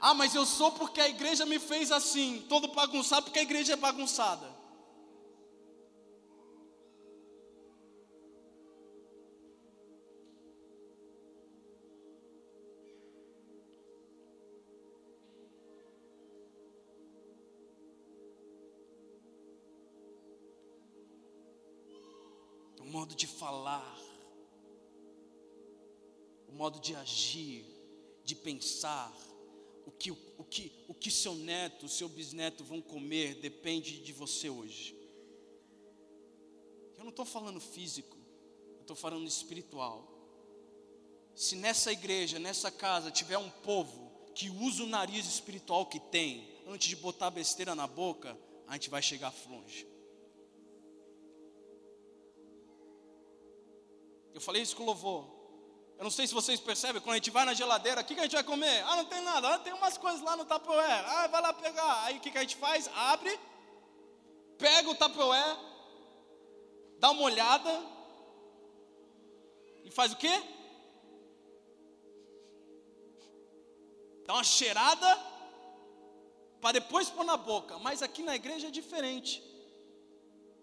[0.00, 3.74] Ah, mas eu sou porque a igreja me fez assim, todo bagunçado porque a igreja
[3.74, 4.51] é bagunçada.
[23.02, 23.98] Modo de falar,
[26.46, 27.66] o modo de agir,
[28.24, 29.12] de pensar,
[29.84, 34.48] o que, o que, o que seu neto, seu bisneto vão comer depende de você
[34.48, 34.96] hoje.
[36.96, 38.16] Eu não estou falando físico,
[38.76, 40.08] eu estou falando espiritual.
[41.34, 46.56] Se nessa igreja, nessa casa, tiver um povo que usa o nariz espiritual que tem,
[46.68, 48.38] antes de botar besteira na boca,
[48.68, 49.91] a gente vai chegar longe.
[54.42, 55.42] Falei isso com louvor.
[55.98, 58.20] Eu não sei se vocês percebem, quando a gente vai na geladeira, o que, que
[58.20, 58.82] a gente vai comer?
[58.86, 59.54] Ah, não tem nada.
[59.54, 61.04] Ah, tem umas coisas lá no Tupperware.
[61.06, 62.04] Ah, vai lá pegar.
[62.04, 62.90] Aí o que, que a gente faz?
[62.94, 63.38] Abre,
[64.58, 65.56] pega o Tupperware,
[66.98, 67.70] dá uma olhada
[69.84, 70.42] e faz o quê?
[74.26, 75.08] Dá uma cheirada
[76.60, 77.78] para depois pôr na boca.
[77.78, 79.51] Mas aqui na igreja é diferente.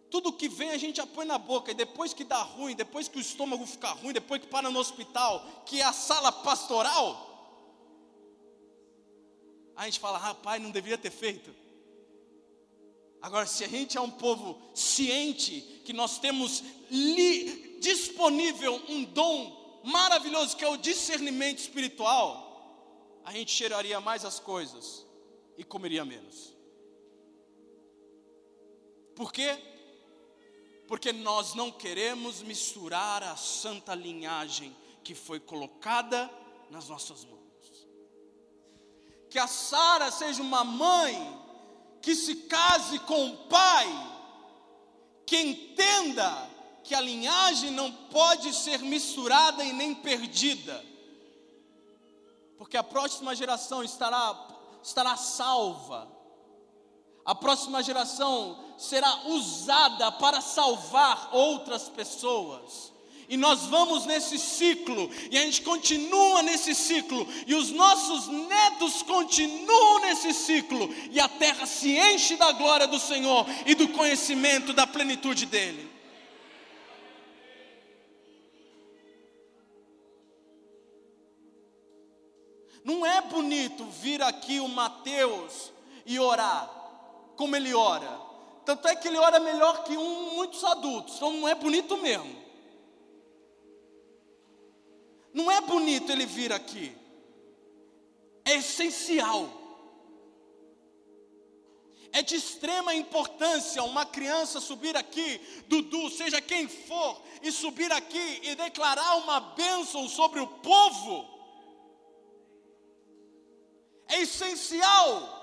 [0.10, 3.18] Tudo que vem a gente põe na boca, e depois que dá ruim, depois que
[3.18, 7.28] o estômago fica ruim, depois que para no hospital, que é a sala pastoral,
[9.76, 11.56] a gente fala, rapaz, não deveria ter feito.
[13.22, 19.82] Agora, se a gente é um povo ciente, que nós temos li, disponível um dom
[19.84, 25.06] maravilhoso, que é o discernimento espiritual, a gente cheiraria mais as coisas
[25.58, 26.54] e comeria menos.
[29.16, 29.69] Por quê?
[30.90, 36.28] Porque nós não queremos misturar a santa linhagem que foi colocada
[36.72, 37.38] nas nossas mãos.
[39.30, 41.16] Que a Sara seja uma mãe
[42.02, 43.88] que se case com o pai,
[45.28, 46.50] que entenda
[46.84, 50.84] que a linhagem não pode ser misturada e nem perdida,
[52.58, 54.36] porque a próxima geração estará,
[54.82, 56.19] estará salva
[57.30, 62.92] a próxima geração será usada para salvar outras pessoas.
[63.30, 69.04] E nós vamos nesse ciclo, e a gente continua nesse ciclo, e os nossos netos
[69.04, 74.74] continuam nesse ciclo, e a terra se enche da glória do Senhor e do conhecimento
[74.74, 75.88] da plenitude dEle.
[82.84, 85.72] Não é bonito vir aqui o Mateus
[86.08, 86.79] e orar
[87.40, 88.20] como ele ora.
[88.66, 92.36] Tanto é que ele ora melhor que um, muitos adultos, então não é bonito mesmo.
[95.34, 96.94] Não é bonito ele vir aqui,
[98.44, 99.50] é essencial.
[102.12, 108.42] É de extrema importância uma criança subir aqui, Dudu, seja quem for, e subir aqui
[108.44, 111.26] e declarar uma bênção sobre o povo.
[114.10, 115.39] É essencial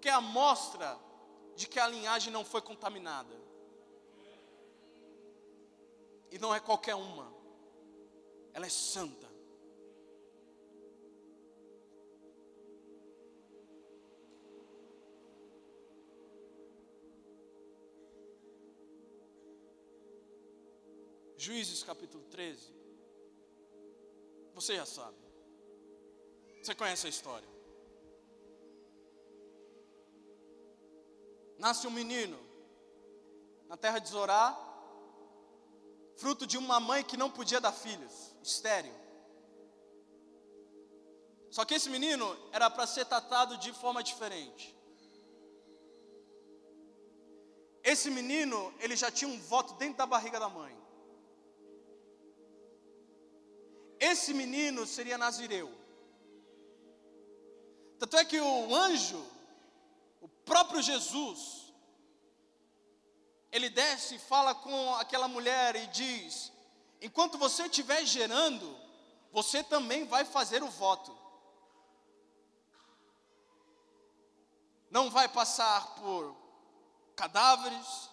[0.00, 0.98] Porque é a mostra
[1.54, 3.36] de que a linhagem não foi contaminada.
[6.30, 7.30] E não é qualquer uma.
[8.54, 9.28] Ela é santa.
[21.36, 22.72] Juízes capítulo 13.
[24.54, 25.18] Você já sabe.
[26.62, 27.59] Você conhece a história.
[31.64, 32.38] Nasce um menino
[33.68, 34.46] na terra de Zorá,
[36.16, 38.94] fruto de uma mãe que não podia dar filhos, estéreo.
[41.50, 44.76] Só que esse menino era para ser tratado de forma diferente.
[47.82, 50.80] Esse menino, ele já tinha um voto dentro da barriga da mãe.
[54.00, 55.70] esse menino seria Nazireu.
[57.98, 59.22] Tanto é que o anjo,
[60.50, 61.72] próprio Jesus,
[63.52, 66.50] ele desce e fala com aquela mulher e diz:
[67.00, 68.76] enquanto você estiver gerando,
[69.30, 71.16] você também vai fazer o voto.
[74.90, 76.36] Não vai passar por
[77.14, 78.10] cadáveres,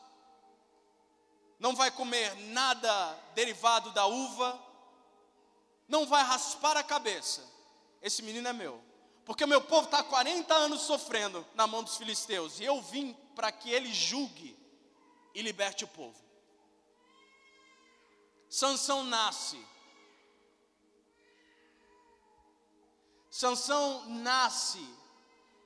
[1.58, 4.64] não vai comer nada derivado da uva,
[5.88, 7.44] não vai raspar a cabeça.
[8.00, 8.87] Esse menino é meu.
[9.28, 12.62] Porque o meu povo está 40 anos sofrendo na mão dos filisteus.
[12.62, 14.58] E eu vim para que ele julgue
[15.36, 16.16] e liberte o povo.
[18.50, 19.60] Sansão nasce.
[23.30, 24.88] Sansão nasce.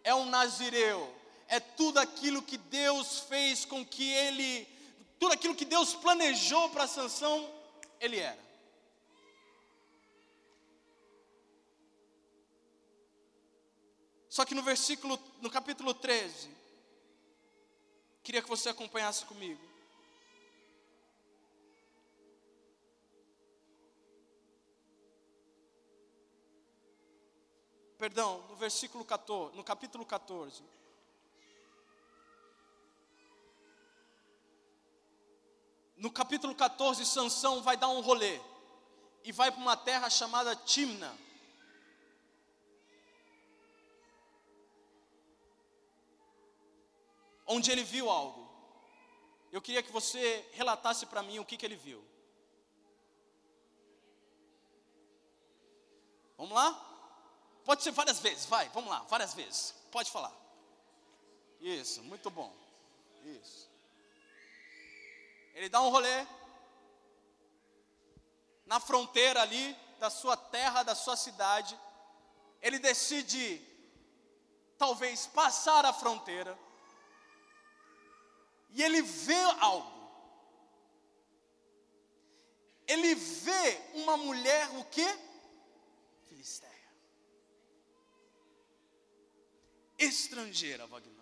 [0.04, 1.16] É um nazireu.
[1.48, 4.68] É tudo aquilo que Deus fez com que ele.
[5.20, 7.48] Tudo aquilo que Deus planejou para Sansão,
[8.00, 8.51] ele era.
[14.32, 16.50] Só que no versículo, no capítulo 13,
[18.24, 19.60] queria que você acompanhasse comigo.
[27.98, 30.64] Perdão, no versículo 14, no capítulo 14.
[35.98, 38.40] No capítulo 14, Sansão vai dar um rolê
[39.26, 41.14] e vai para uma terra chamada Timna.
[47.52, 48.50] Onde ele viu algo.
[49.52, 52.04] Eu queria que você relatasse para mim o que, que ele viu.
[56.38, 56.70] Vamos lá?
[57.66, 59.76] Pode ser várias vezes, vai, vamos lá, várias vezes.
[59.92, 60.34] Pode falar.
[61.60, 62.52] Isso, muito bom.
[63.24, 63.70] Isso.
[65.54, 66.26] Ele dá um rolê
[68.66, 71.78] na fronteira ali da sua terra, da sua cidade.
[72.62, 73.62] Ele decide
[74.78, 76.58] talvez passar a fronteira
[78.72, 79.92] e ele vê algo.
[82.88, 85.08] Ele vê uma mulher o quê?
[86.28, 86.72] Filisteia.
[89.98, 91.22] Estrangeira, Wagner.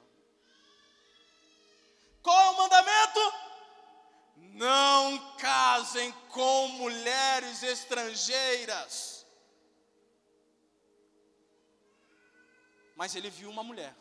[2.21, 3.19] Qual é o mandamento?
[4.35, 9.25] Não casem com mulheres estrangeiras.
[12.95, 13.95] Mas ele viu uma mulher.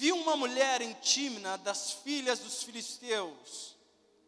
[0.00, 3.76] Viu uma mulher em Timna das filhas dos filisteus.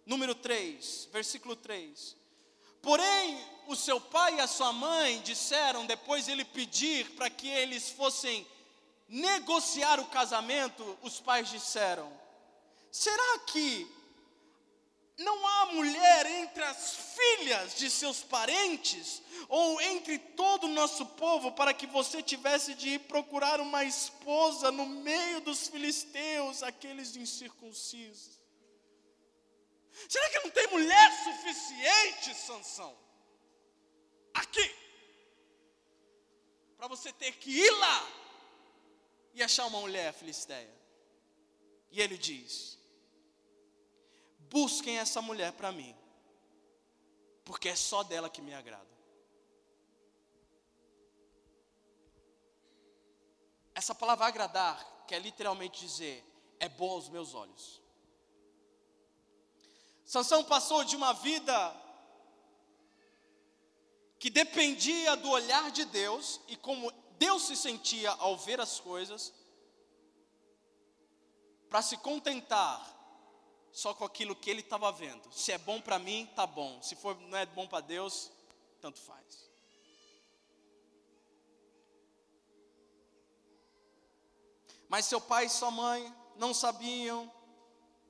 [0.05, 2.15] Número 3, versículo 3.
[2.83, 7.89] Porém, o seu pai e a sua mãe disseram, depois ele pedir para que eles
[7.89, 8.47] fossem
[9.09, 12.13] negociar o casamento, os pais disseram:
[12.91, 13.91] Será que
[15.19, 21.53] não há mulher entre as filhas de seus parentes, ou entre todo o nosso povo,
[21.53, 28.41] para que você tivesse de ir procurar uma esposa no meio dos filisteus, aqueles incircuncisos.
[30.09, 32.97] Será que não tem mulher suficiente, Sansão?
[34.35, 34.75] Aqui.
[36.77, 38.11] Para você ter que ir lá
[39.35, 40.75] e achar uma mulher filisteia.
[41.91, 42.79] E ele diz:
[44.53, 45.97] busquem essa mulher para mim,
[47.43, 48.93] porque é só dela que me agrada.
[53.75, 56.23] Essa palavra agradar quer literalmente dizer
[56.61, 57.81] é bom aos meus olhos.
[60.05, 61.75] Sansão passou de uma vida
[64.19, 69.33] que dependia do olhar de Deus e como Deus se sentia ao ver as coisas,
[71.71, 73.02] para se contentar
[73.73, 75.33] só com aquilo que ele estava vendo.
[75.33, 76.81] Se é bom para mim, tá bom.
[76.83, 78.31] Se for não é bom para Deus,
[78.81, 79.51] tanto faz.
[84.89, 87.33] Mas seu pai e sua mãe não sabiam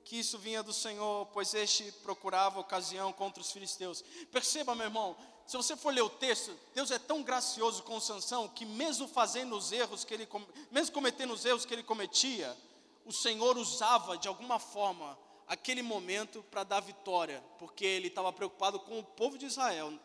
[0.03, 4.03] que isso vinha do Senhor, pois este procurava ocasião contra os filisteus.
[4.31, 5.15] Perceba, meu irmão,
[5.47, 9.55] se você for ler o texto, Deus é tão gracioso com Sansão que mesmo fazendo
[9.55, 10.27] os erros que ele
[10.71, 12.57] mesmo cometendo os erros que ele cometia,
[13.05, 15.17] o Senhor usava de alguma forma
[15.47, 19.97] aquele momento para dar vitória, porque ele estava preocupado com o povo de Israel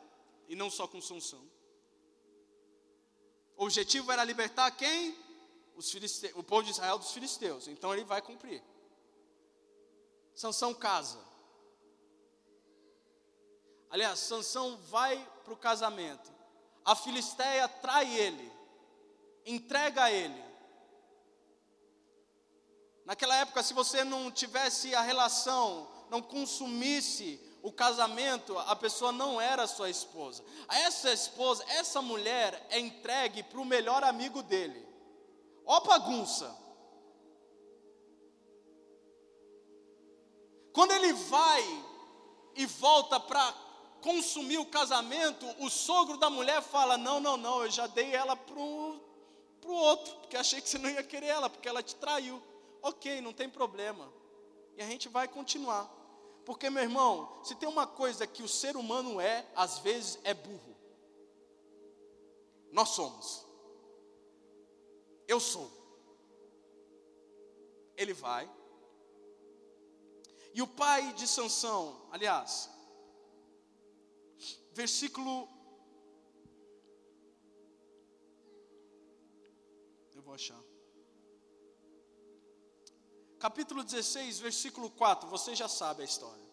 [0.48, 1.42] e não só com Sansão.
[3.56, 5.28] O objetivo era libertar quem?
[6.34, 7.68] o povo de Israel dos filisteus.
[7.68, 8.62] Então ele vai cumprir.
[10.34, 11.18] Sansão casa.
[13.90, 16.30] Aliás, Sansão vai para o casamento.
[16.84, 18.52] A filisteia trai ele,
[19.46, 20.47] entrega a ele.
[23.08, 29.40] Naquela época, se você não tivesse a relação, não consumisse o casamento, a pessoa não
[29.40, 30.44] era sua esposa.
[30.68, 34.86] Essa esposa, essa mulher é entregue para o melhor amigo dele.
[35.64, 36.54] Ó bagunça.
[40.74, 41.84] Quando ele vai
[42.56, 43.54] e volta para
[44.02, 48.36] consumir o casamento, o sogro da mulher fala: Não, não, não, eu já dei ela
[48.36, 49.00] para o
[49.66, 52.42] outro, porque achei que você não ia querer ela, porque ela te traiu.
[52.88, 54.10] Ok, não tem problema.
[54.74, 55.86] E a gente vai continuar.
[56.46, 60.32] Porque, meu irmão, se tem uma coisa que o ser humano é, às vezes é
[60.32, 60.74] burro.
[62.72, 63.46] Nós somos.
[65.26, 65.70] Eu sou.
[67.94, 68.50] Ele vai.
[70.54, 72.70] E o pai de Sansão, aliás,
[74.72, 75.46] versículo
[80.14, 80.67] Eu vou achar.
[83.38, 86.48] Capítulo 16, versículo 4, você já sabe a história.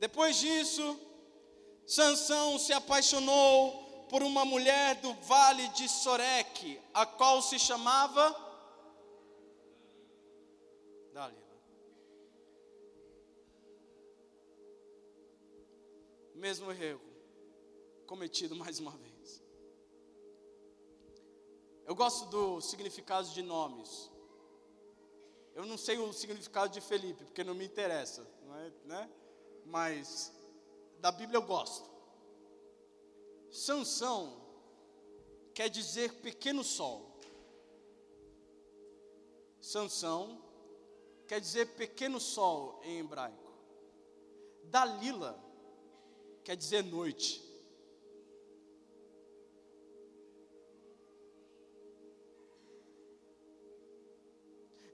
[0.00, 0.98] Depois disso,
[1.86, 8.34] Sansão se apaixonou por uma mulher do vale de Soreque, a qual se chamava
[11.12, 11.40] Dalila.
[16.34, 17.00] Mesmo erro
[18.04, 19.11] cometido mais uma vez.
[21.92, 24.10] Eu gosto do significado de nomes.
[25.54, 29.10] Eu não sei o significado de Felipe, porque não me interessa, não é, né?
[29.66, 30.32] Mas
[31.00, 31.86] da Bíblia eu gosto.
[33.50, 34.42] Sansão
[35.52, 37.20] quer dizer pequeno sol.
[39.60, 40.42] Sansão
[41.28, 43.52] quer dizer pequeno sol em hebraico.
[44.64, 45.38] Dalila
[46.42, 47.51] quer dizer noite.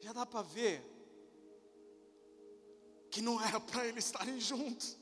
[0.08, 0.82] Já dá para ver
[3.10, 4.96] que não era para eles estarem juntos.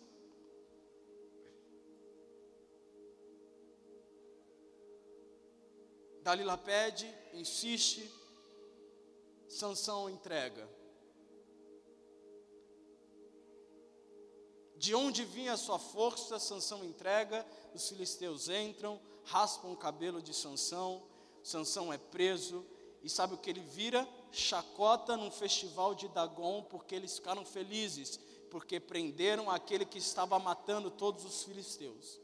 [6.25, 8.11] Dalila pede, insiste,
[9.49, 10.69] Sansão entrega.
[14.77, 20.35] De onde vinha a sua força, Sansão entrega, os filisteus entram, raspam o cabelo de
[20.35, 21.07] Sansão,
[21.45, 22.67] Sansão é preso,
[23.05, 24.05] e sabe o que ele vira?
[24.37, 28.21] Chacota num festival de Dagon, porque eles ficaram felizes,
[28.51, 32.21] porque prenderam aquele que estava matando todos os filisteus.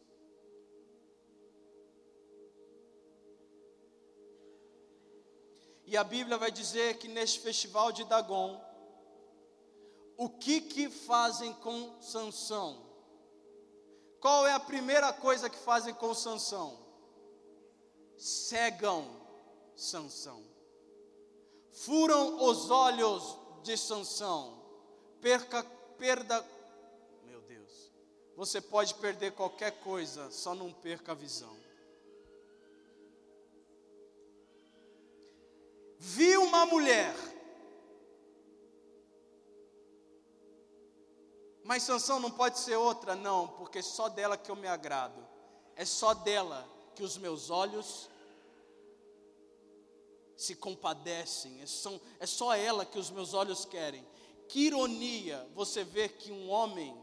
[5.86, 8.60] E a Bíblia vai dizer que neste festival de Dagon,
[10.18, 12.92] o que que fazem com Sansão?
[14.20, 16.78] Qual é a primeira coisa que fazem com Sansão?
[18.18, 19.08] Cegam
[19.74, 20.52] Sansão.
[21.72, 24.60] Furam os olhos de Sansão.
[25.20, 25.64] Perca,
[25.98, 26.44] perda.
[27.24, 27.90] Meu Deus.
[28.36, 31.62] Você pode perder qualquer coisa, só não perca a visão.
[36.02, 37.14] vi uma mulher.
[41.62, 45.24] Mas Sansão não pode ser outra, não, porque só dela que eu me agrado.
[45.76, 48.10] É só dela que os meus olhos
[50.42, 51.60] se compadecem.
[51.62, 54.04] É só, é só ela que os meus olhos querem.
[54.48, 56.94] Que ironia você ver que um homem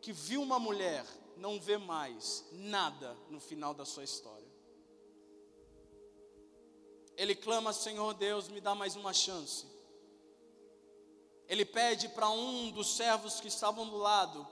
[0.00, 1.04] que viu uma mulher
[1.36, 4.48] não vê mais nada no final da sua história.
[7.16, 9.66] Ele clama: Senhor Deus, me dá mais uma chance.
[11.48, 14.46] Ele pede para um dos servos que estavam do lado: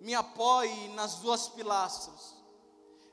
[0.00, 2.35] me apoie nas duas pilastras.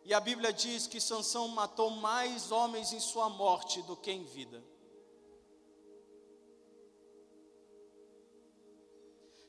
[0.06, 4.24] E a Bíblia diz que Sansão matou mais homens em sua morte do que em
[4.24, 4.64] vida.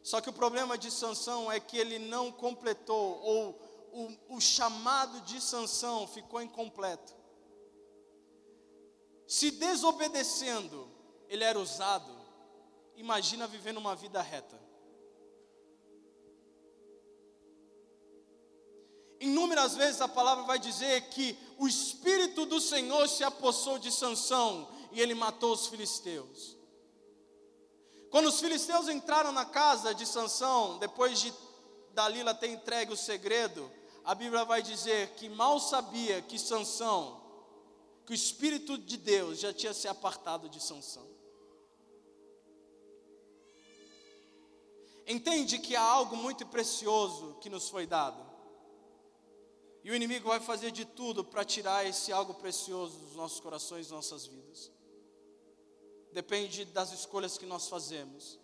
[0.03, 3.59] Só que o problema de Sansão é que ele não completou ou
[3.91, 7.17] o, o chamado de Sansão ficou incompleto.
[9.27, 10.93] Se desobedecendo
[11.29, 12.13] ele era usado,
[12.97, 14.64] imagina vivendo uma vida reta.
[19.21, 24.69] Inúmeras vezes a palavra vai dizer que o Espírito do Senhor se apossou de Sansão
[24.93, 26.57] e ele matou os filisteus.
[28.11, 31.33] Quando os filisteus entraram na casa de Sansão, depois de
[31.93, 33.71] Dalila ter entregue o segredo,
[34.05, 37.21] a Bíblia vai dizer que mal sabia que Sansão,
[38.05, 41.15] que o Espírito de Deus já tinha se apartado de Sansão.
[45.07, 48.24] Entende que há algo muito precioso que nos foi dado.
[49.85, 53.91] E o inimigo vai fazer de tudo para tirar esse algo precioso dos nossos corações,
[53.91, 54.73] nossas vidas.
[56.11, 58.39] Depende das escolhas que nós fazemos.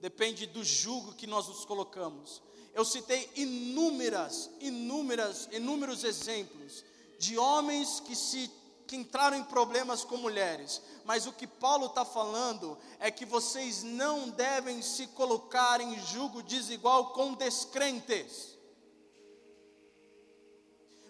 [0.00, 2.42] Depende do jugo que nós nos colocamos.
[2.74, 6.84] Eu citei inúmeras, inúmeras, inúmeros exemplos
[7.20, 8.50] de homens que se
[8.90, 13.84] que entraram em problemas com mulheres, mas o que Paulo está falando é que vocês
[13.84, 18.49] não devem se colocar em jugo desigual com descrentes.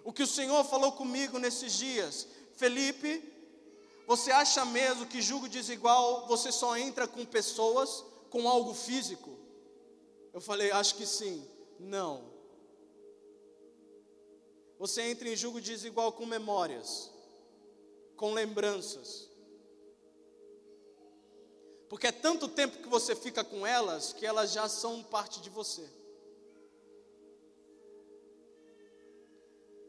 [0.05, 3.23] O que o Senhor falou comigo nesses dias, Felipe,
[4.07, 9.39] você acha mesmo que julgo desigual você só entra com pessoas, com algo físico?
[10.33, 11.47] Eu falei, acho que sim.
[11.79, 12.31] Não.
[14.79, 17.11] Você entra em julgo desigual com memórias,
[18.17, 19.29] com lembranças.
[21.89, 25.51] Porque é tanto tempo que você fica com elas que elas já são parte de
[25.51, 26.00] você.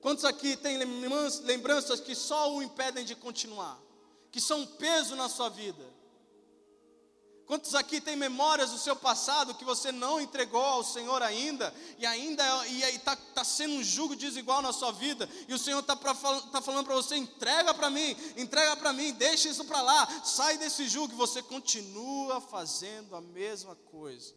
[0.01, 3.79] Quantos aqui têm lembranças que só o impedem de continuar?
[4.31, 5.85] Que são um peso na sua vida?
[7.45, 12.05] Quantos aqui têm memórias do seu passado que você não entregou ao Senhor ainda, e
[12.05, 12.43] ainda
[12.87, 16.85] está tá sendo um jugo desigual na sua vida, e o Senhor está tá falando
[16.85, 21.13] para você: entrega para mim, entrega para mim, deixa isso para lá, sai desse jugo,
[21.13, 24.33] e você continua fazendo a mesma coisa.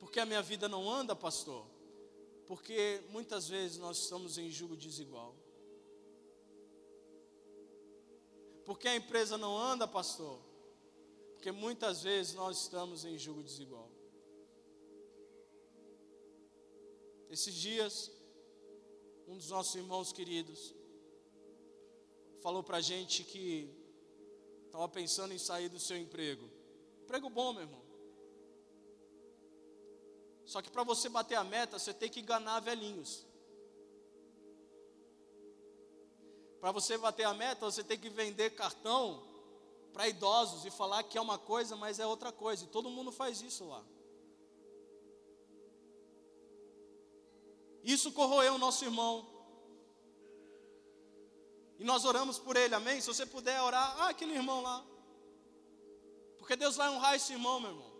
[0.00, 1.75] Porque a minha vida não anda, pastor?
[2.46, 5.34] Porque muitas vezes nós estamos em julgo desigual.
[8.64, 10.40] Porque a empresa não anda, pastor?
[11.34, 13.90] Porque muitas vezes nós estamos em julgo desigual.
[17.30, 18.10] Esses dias,
[19.26, 20.74] um dos nossos irmãos queridos
[22.40, 23.68] falou para a gente que
[24.66, 26.48] estava pensando em sair do seu emprego.
[27.02, 27.85] Emprego bom, meu irmão.
[30.46, 33.26] Só que para você bater a meta, você tem que enganar velhinhos.
[36.60, 39.26] Para você bater a meta, você tem que vender cartão
[39.92, 42.64] para idosos e falar que é uma coisa, mas é outra coisa.
[42.64, 43.84] E todo mundo faz isso lá.
[47.82, 49.26] Isso corroeu o nosso irmão.
[51.78, 53.00] E nós oramos por ele, amém?
[53.00, 54.84] Se você puder orar, ah, aquele irmão lá.
[56.38, 57.95] Porque Deus vai honrar esse irmão, meu irmão.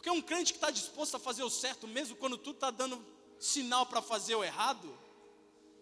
[0.00, 3.04] Porque um crente que está disposto a fazer o certo, mesmo quando tudo está dando
[3.38, 4.98] sinal para fazer o errado,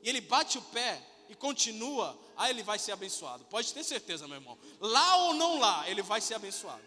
[0.02, 3.44] e ele bate o pé e continua, aí ele vai ser abençoado.
[3.44, 4.58] Pode ter certeza, meu irmão.
[4.80, 6.82] Lá ou não lá, ele vai ser abençoado.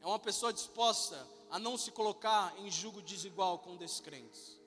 [0.00, 4.58] É uma pessoa disposta a não se colocar em julgo desigual com descrentes.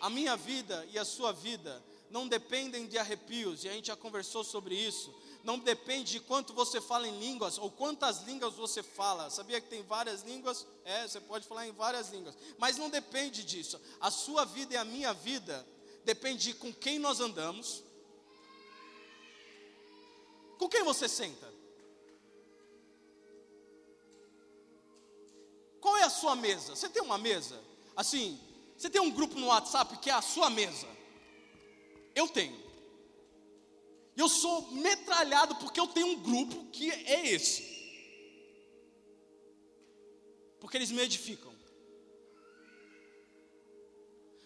[0.00, 3.96] A minha vida e a sua vida não dependem de arrepios, e a gente já
[3.96, 5.14] conversou sobre isso
[5.46, 9.30] não depende de quanto você fala em línguas ou quantas línguas você fala.
[9.30, 10.66] Sabia que tem várias línguas?
[10.84, 12.36] É, você pode falar em várias línguas.
[12.58, 13.80] Mas não depende disso.
[14.00, 15.64] A sua vida e a minha vida
[16.04, 17.84] depende de com quem nós andamos.
[20.58, 21.54] Com quem você senta?
[25.80, 26.74] Qual é a sua mesa?
[26.74, 27.62] Você tem uma mesa?
[27.94, 28.40] Assim,
[28.76, 30.88] você tem um grupo no WhatsApp que é a sua mesa?
[32.20, 32.58] Eu tenho.
[34.16, 37.62] E eu sou metralhado porque eu tenho um grupo que é esse.
[40.58, 41.54] Porque eles me edificam.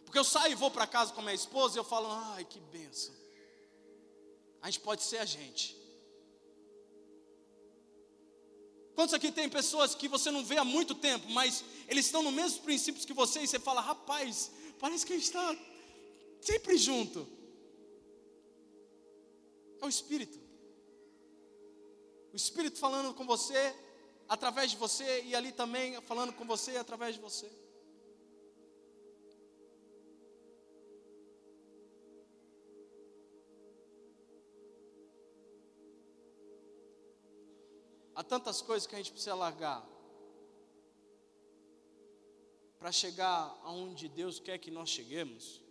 [0.04, 2.44] Porque eu saio e vou para casa com a minha esposa e eu falo, ai
[2.44, 3.14] que benção.
[4.60, 5.80] A gente pode ser a gente.
[8.96, 12.34] Quantos aqui tem pessoas que você não vê há muito tempo, mas eles estão nos
[12.34, 14.50] mesmos princípios que você e você fala, rapaz,
[14.80, 15.56] parece que a gente está
[16.40, 17.39] sempre junto.
[19.80, 20.38] É o Espírito.
[22.32, 23.74] O Espírito falando com você,
[24.28, 27.50] através de você, e ali também falando com você, através de você.
[38.14, 39.82] Há tantas coisas que a gente precisa largar
[42.78, 45.62] para chegar aonde Deus quer que nós cheguemos,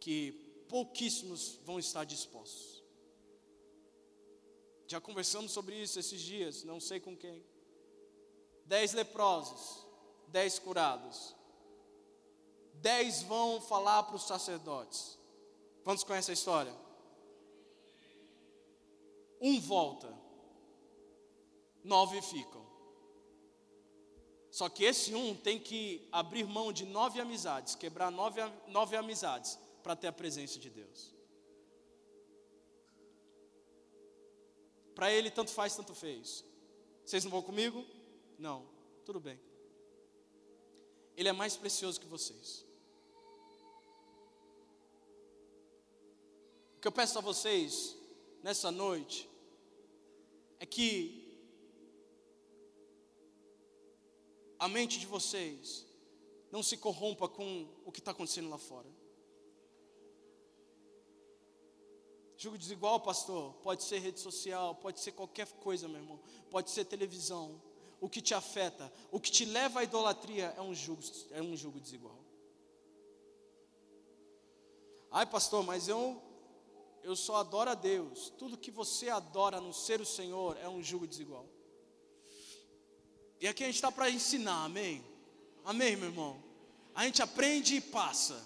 [0.00, 0.41] que
[0.72, 2.82] pouquíssimos vão estar dispostos.
[4.86, 7.44] Já conversamos sobre isso esses dias, não sei com quem.
[8.64, 9.86] Dez leprosos,
[10.28, 11.36] dez curados.
[12.76, 15.18] Dez vão falar para os sacerdotes.
[15.84, 16.74] Quantos conhecem a história?
[19.42, 20.10] Um volta,
[21.84, 22.62] nove ficam.
[24.50, 29.58] Só que esse um tem que abrir mão de nove amizades, quebrar nove, nove amizades,
[29.82, 31.14] para ter a presença de Deus.
[34.94, 36.44] Para ele, tanto faz, tanto fez.
[37.04, 37.84] Vocês não vão comigo?
[38.38, 38.66] Não,
[39.04, 39.40] tudo bem.
[41.16, 42.64] Ele é mais precioso que vocês.
[46.76, 47.96] O que eu peço a vocês
[48.42, 49.28] nessa noite
[50.58, 51.22] é que
[54.58, 55.86] a mente de vocês
[56.50, 58.88] não se corrompa com o que está acontecendo lá fora.
[62.42, 66.18] Julgo desigual, pastor, pode ser rede social, pode ser qualquer coisa, meu irmão,
[66.50, 67.62] pode ser televisão.
[68.00, 71.56] O que te afeta, o que te leva à idolatria é um julgo, é um
[71.56, 72.18] julgo desigual.
[75.12, 76.20] Ai, pastor, mas eu
[77.04, 78.32] eu só adoro a Deus.
[78.36, 81.48] Tudo que você adora no ser o Senhor é um julgo desigual.
[83.40, 85.04] E aqui a gente está para ensinar, amém?
[85.64, 86.42] Amém, meu irmão?
[86.92, 88.44] A gente aprende e passa.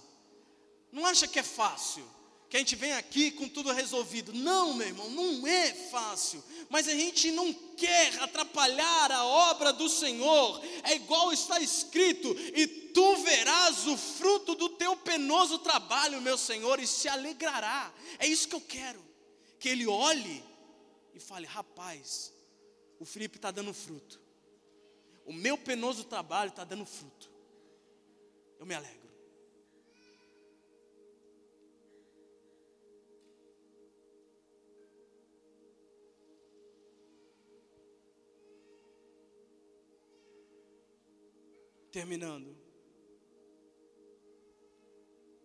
[0.93, 2.16] Não acha que é fácil?
[2.49, 4.33] Que a gente vem aqui com tudo resolvido.
[4.33, 6.43] Não, meu irmão, não é fácil.
[6.69, 10.63] Mas a gente não quer atrapalhar a obra do Senhor.
[10.85, 16.79] É igual está escrito: e tu verás o fruto do teu penoso trabalho, meu Senhor,
[16.81, 17.93] e se alegrará.
[18.19, 19.05] É isso que eu quero.
[19.59, 20.45] Que ele olhe
[21.15, 22.33] e fale: rapaz,
[23.01, 24.27] o Felipe está dando fruto
[25.27, 27.29] o meu penoso trabalho está dando fruto.
[28.61, 29.06] Eu me alegro.
[41.97, 42.55] Terminando.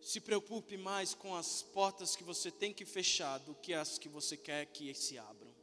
[0.02, 4.10] Se preocupe mais com as portas que você tem que fechar do que as que
[4.10, 5.56] você quer que se abram.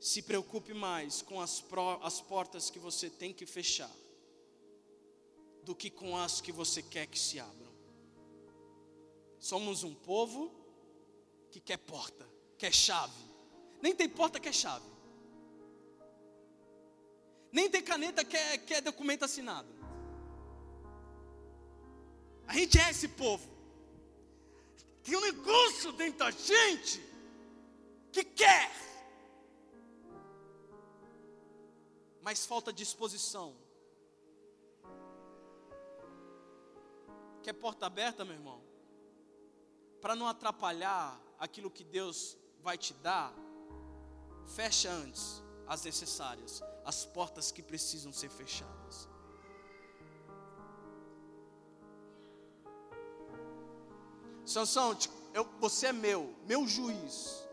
[0.00, 3.94] se preocupe mais com as, pro, as portas que você tem que fechar
[5.62, 7.72] do que com as que você quer que se abram.
[9.38, 10.52] Somos um povo
[11.52, 12.28] que quer porta,
[12.58, 13.24] quer chave.
[13.80, 14.95] Nem tem porta que é chave.
[17.56, 19.68] Nem tem caneta que é, que é documento assinado.
[22.46, 23.48] A gente é esse povo.
[25.02, 27.00] Tem um negócio dentro da gente
[28.12, 28.86] que quer.
[32.26, 33.54] mas falta disposição.
[37.40, 38.60] Quer porta aberta, meu irmão?
[40.00, 43.32] Para não atrapalhar aquilo que Deus vai te dar,
[44.56, 49.08] fecha antes as necessárias, as portas que precisam ser fechadas.
[54.44, 54.96] Sansão,
[55.34, 57.44] eu, você é meu, meu juiz.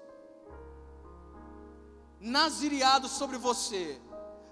[2.20, 4.00] Nazireado sobre você,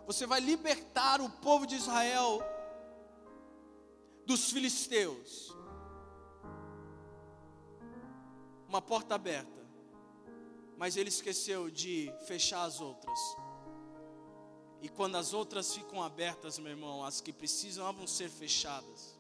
[0.08, 2.42] você vai libertar o povo de Israel
[4.26, 5.56] dos filisteus.
[8.68, 9.62] Uma porta aberta,
[10.76, 13.20] mas ele esqueceu de fechar as outras.
[14.82, 19.16] E quando as outras ficam abertas, meu irmão, as que precisam vão ser fechadas.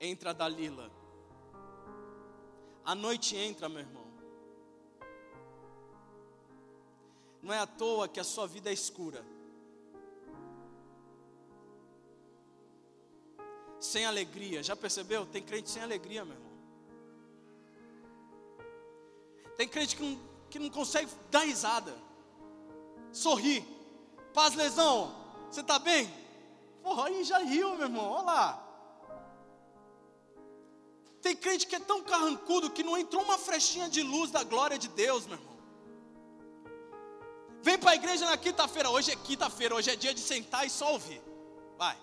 [0.00, 0.90] Entra Dalila.
[2.82, 4.06] A noite entra, meu irmão.
[7.42, 9.22] Não é à toa que a sua vida é escura.
[13.78, 15.26] Sem alegria, já percebeu?
[15.26, 16.50] Tem crente sem alegria, meu irmão.
[19.56, 20.18] Tem crente que não,
[20.48, 21.94] que não consegue dar risada,
[23.12, 23.64] sorrir.
[24.32, 25.14] Paz, lesão,
[25.50, 26.12] você está bem?
[26.82, 28.66] Porra, aí já riu, meu irmão, olha lá.
[31.20, 34.78] Tem crente que é tão carrancudo que não entrou uma frechinha de luz da glória
[34.78, 35.50] de Deus, meu irmão.
[37.62, 38.88] Vem para a igreja na quinta-feira.
[38.88, 41.20] Hoje é quinta-feira, hoje é dia de sentar e só ouvir.
[41.76, 41.96] Vai.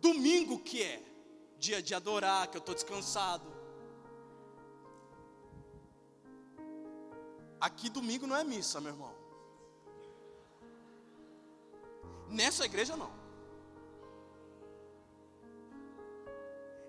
[0.00, 1.02] Domingo que é?
[1.58, 3.59] Dia de adorar, que eu estou descansado.
[7.60, 9.14] Aqui domingo não é missa, meu irmão.
[12.28, 13.12] Nessa igreja não.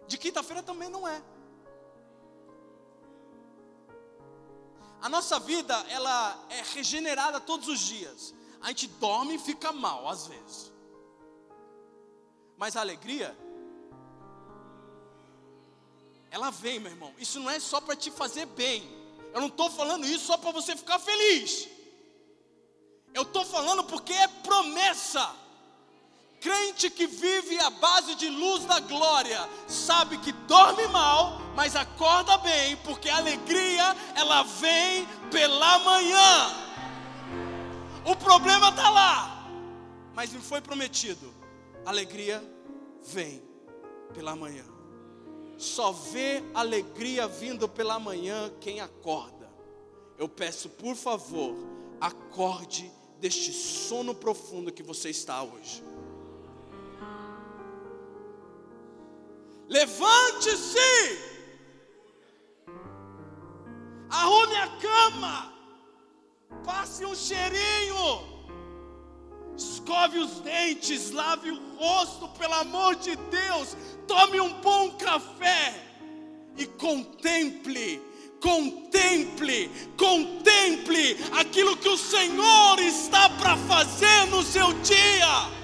[0.07, 1.21] De quinta-feira também não é.
[5.01, 8.33] A nossa vida, ela é regenerada todos os dias.
[8.61, 10.71] A gente dorme e fica mal às vezes.
[12.55, 13.35] Mas a alegria,
[16.29, 17.11] ela vem, meu irmão.
[17.17, 19.00] Isso não é só para te fazer bem.
[19.33, 21.67] Eu não estou falando isso só para você ficar feliz.
[23.13, 25.35] Eu estou falando porque é promessa.
[26.39, 32.35] Crente que vive à base de luz da glória, sabe que dorme mal, mas acorda
[32.39, 36.49] bem, porque a alegria ela vem pela manhã.
[38.03, 39.47] O problema está lá,
[40.15, 41.31] mas me foi prometido:
[41.85, 42.43] alegria
[43.03, 43.43] vem
[44.11, 44.65] pela manhã.
[45.61, 49.47] Só vê alegria vindo pela manhã quem acorda.
[50.17, 51.55] Eu peço, por favor,
[51.99, 55.83] acorde deste sono profundo que você está hoje.
[59.69, 60.79] Levante-se,
[64.09, 65.53] arrume a cama,
[66.65, 68.30] passe um cheirinho,
[69.61, 73.75] escove os dentes, lave o rosto, pelo amor de Deus,
[74.07, 75.73] tome um bom café
[76.57, 85.61] e contemple contemple, contemple aquilo que o Senhor está para fazer no seu dia.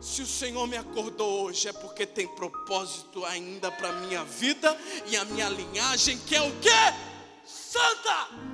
[0.00, 5.16] Se o Senhor me acordou hoje é porque tem propósito ainda para minha vida e
[5.16, 6.70] a minha linhagem, que é o que?
[7.44, 8.53] Santa!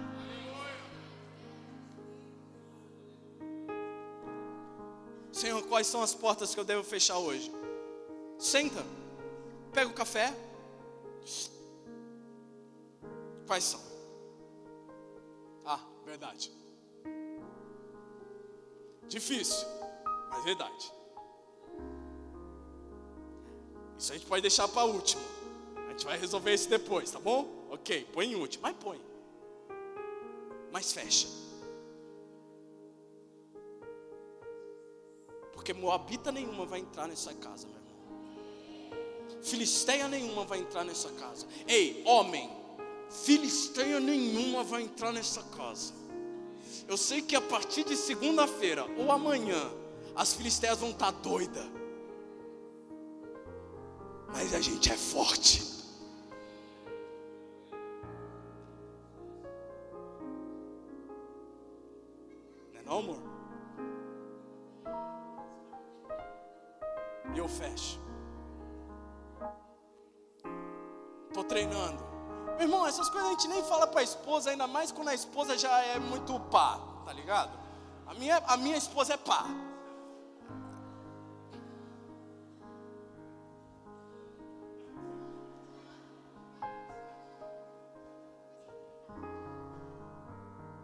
[5.41, 7.51] Senhor, quais são as portas que eu devo fechar hoje?
[8.39, 8.85] Senta
[9.73, 10.35] pega o café.
[13.47, 13.81] Quais são?
[15.65, 16.53] Ah, verdade.
[19.09, 19.67] Difícil,
[20.29, 20.93] mas verdade.
[23.99, 25.23] Isso a gente pode deixar para último.
[25.87, 27.67] A gente vai resolver isso depois, tá bom?
[27.71, 29.01] Ok, põe em último, mas põe.
[30.71, 31.29] Mas fecha.
[35.61, 37.81] Porque Moabita nenhuma vai entrar nessa casa, meu
[39.43, 41.47] filisteia nenhuma vai entrar nessa casa.
[41.67, 42.51] Ei, homem,
[43.11, 45.93] filisteia nenhuma vai entrar nessa casa.
[46.89, 49.71] Eu sei que a partir de segunda-feira ou amanhã,
[50.15, 51.67] as filisteias vão estar doidas.
[54.33, 55.63] Mas a gente é forte.
[62.73, 63.40] Não é não, amor?
[67.35, 68.01] E eu fecho.
[71.29, 72.11] Estou treinando.
[72.61, 75.15] Meu irmão, essas coisas a gente nem fala para a esposa, ainda mais quando a
[75.15, 77.59] esposa já é muito pá, tá ligado?
[78.07, 79.47] A minha, a minha esposa é pá.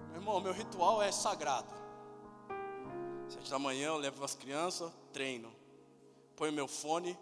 [0.08, 1.74] Meu irmão, meu ritual é sagrado.
[3.28, 5.65] Sete da manhã eu levo as crianças, treino.
[6.36, 7.18] Ponho meu fone,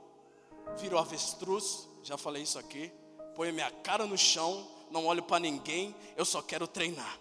[0.76, 2.92] viro avestruz, já falei isso aqui
[3.34, 7.18] ponho minha cara no chão, não olho para ninguém, eu só quero treinar.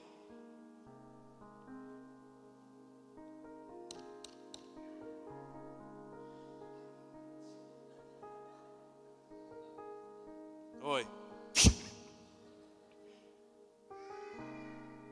[10.82, 11.08] Oi.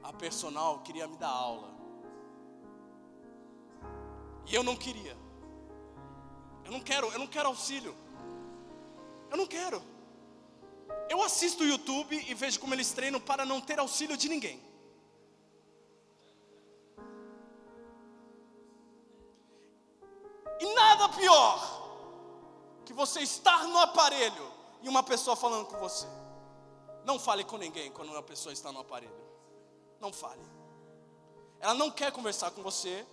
[0.04, 1.72] A personal queria me dar aula.
[4.46, 5.16] E eu não queria.
[6.72, 7.94] Eu não quero, eu não quero auxílio.
[9.30, 9.84] Eu não quero.
[11.10, 14.64] Eu assisto o YouTube e vejo como eles treinam para não ter auxílio de ninguém.
[20.62, 21.58] E nada pior
[22.86, 24.50] que você estar no aparelho
[24.82, 26.08] e uma pessoa falando com você.
[27.04, 29.22] Não fale com ninguém quando uma pessoa está no aparelho.
[30.00, 30.46] Não fale.
[31.60, 33.06] Ela não quer conversar com você.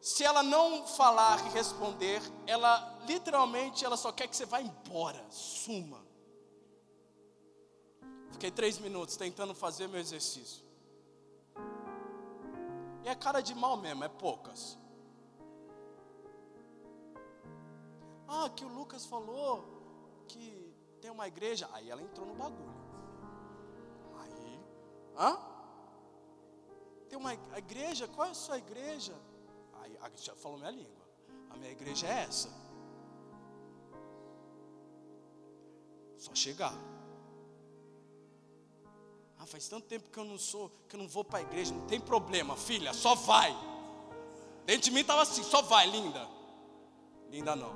[0.00, 5.24] Se ela não falar e responder, ela literalmente ela só quer que você vá embora,
[5.30, 6.06] suma.
[8.32, 10.64] Fiquei três minutos tentando fazer meu exercício.
[13.04, 14.78] E é cara de mal mesmo, é poucas.
[18.28, 19.64] Ah, que o Lucas falou
[20.28, 21.68] que tem uma igreja.
[21.72, 22.76] Aí ela entrou no bagulho.
[24.20, 24.60] Aí,
[25.16, 25.38] hã?
[27.08, 28.06] Tem uma igreja?
[28.06, 29.14] Qual é a sua igreja?
[30.00, 31.06] Aí já falou minha língua.
[31.50, 32.50] A minha igreja é essa.
[36.16, 36.74] Só chegar.
[39.38, 41.72] Ah, faz tanto tempo que eu não sou, que eu não vou para a igreja.
[41.72, 43.56] Não tem problema, filha, só vai.
[44.66, 46.28] Dentro de mim estava assim, só vai, linda.
[47.30, 47.72] Linda não.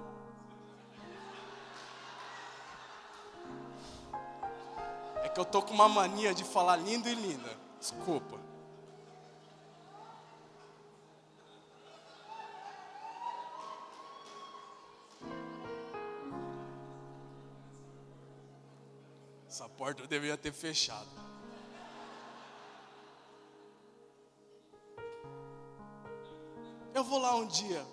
[5.23, 7.57] É que eu tô com uma mania de falar lindo e linda.
[7.79, 8.42] Desculpa.
[19.63, 21.09] Essa porta eu deveria ter fechado.
[26.93, 27.87] Eu vou lá um dia.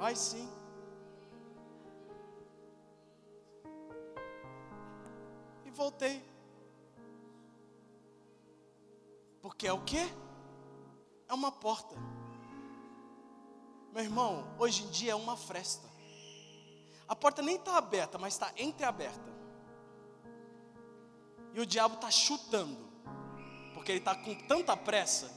[0.00, 0.50] Vai sim.
[5.64, 6.20] E voltei.
[9.40, 10.12] Porque é o quê?
[11.28, 11.94] É uma porta.
[13.92, 15.88] Meu irmão, hoje em dia é uma fresta.
[17.06, 19.31] A porta nem está aberta, mas está entreaberta.
[21.54, 22.78] E o diabo está chutando,
[23.74, 25.30] porque ele está com tanta pressa,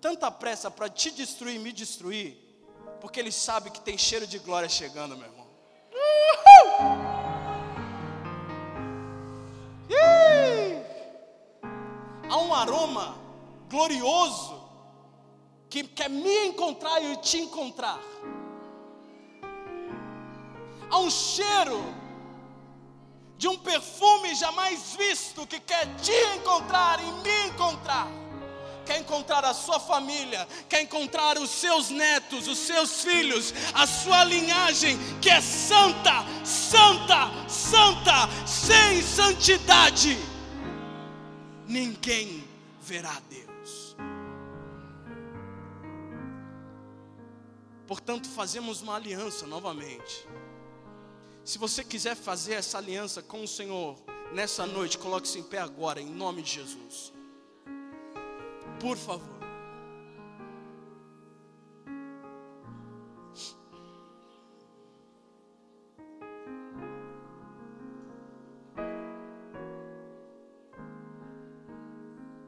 [0.00, 2.36] tanta pressa para te destruir, me destruir,
[3.00, 5.42] porque ele sabe que tem cheiro de glória chegando, meu irmão.
[12.28, 13.18] Há um aroma
[13.68, 14.62] glorioso
[15.68, 18.00] que quer me encontrar e te encontrar.
[20.90, 22.01] Há um cheiro
[23.42, 28.06] de um perfume jamais visto que quer te encontrar e me encontrar.
[28.86, 34.22] Quer encontrar a sua família, quer encontrar os seus netos, os seus filhos, a sua
[34.22, 40.16] linhagem que é santa, santa, santa, sem santidade.
[41.66, 42.44] Ninguém
[42.80, 43.96] verá Deus.
[47.88, 50.28] Portanto, fazemos uma aliança novamente.
[51.44, 53.98] Se você quiser fazer essa aliança com o Senhor
[54.32, 57.12] nessa noite, coloque-se em pé agora, em nome de Jesus.
[58.80, 59.42] Por favor.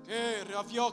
[0.05, 0.93] Que raviò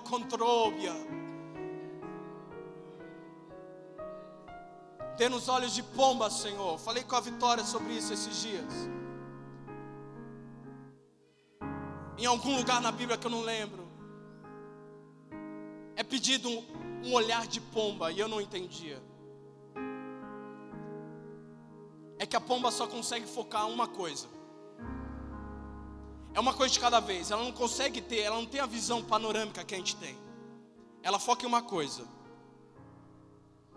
[5.21, 6.79] Dê nos olhos de pomba, Senhor.
[6.79, 8.73] Falei com a Vitória sobre isso esses dias.
[12.17, 13.87] Em algum lugar na Bíblia que eu não lembro.
[15.95, 16.65] É pedido um,
[17.05, 18.99] um olhar de pomba e eu não entendia.
[22.17, 24.27] É que a pomba só consegue focar uma coisa.
[26.33, 27.29] É uma coisa de cada vez.
[27.29, 30.17] Ela não consegue ter, ela não tem a visão panorâmica que a gente tem.
[31.03, 32.07] Ela foca em uma coisa.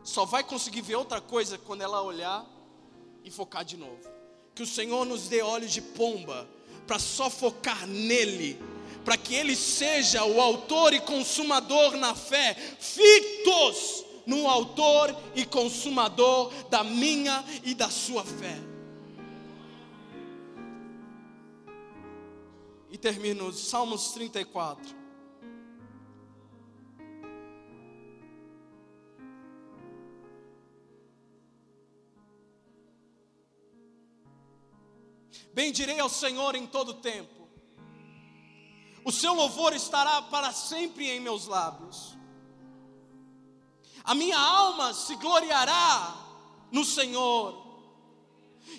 [0.05, 2.47] Só vai conseguir ver outra coisa quando ela olhar
[3.25, 3.99] e focar de novo.
[4.55, 6.47] Que o Senhor nos dê olhos de pomba
[6.87, 8.61] para só focar nele,
[9.03, 16.53] para que ele seja o autor e consumador na fé, fitos no autor e consumador
[16.69, 18.59] da minha e da sua fé.
[22.91, 25.04] E termino Salmos 34.
[35.55, 37.49] Bendirei ao Senhor em todo tempo.
[39.05, 42.17] O seu louvor estará para sempre em meus lábios.
[44.03, 46.17] A minha alma se gloriará
[46.73, 47.63] no Senhor.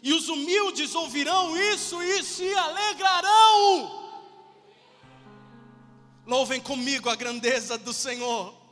[0.04, 4.04] E os humildes ouvirão isso e se alegrarão.
[6.28, 8.65] Louvem comigo a grandeza do Senhor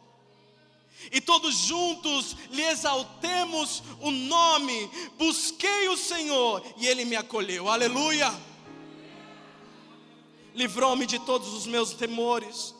[1.12, 4.90] e todos juntos lhe exaltemos o nome.
[5.18, 7.70] Busquei o Senhor e ele me acolheu.
[7.70, 8.34] Aleluia!
[10.54, 12.76] Livrou-me de todos os meus temores.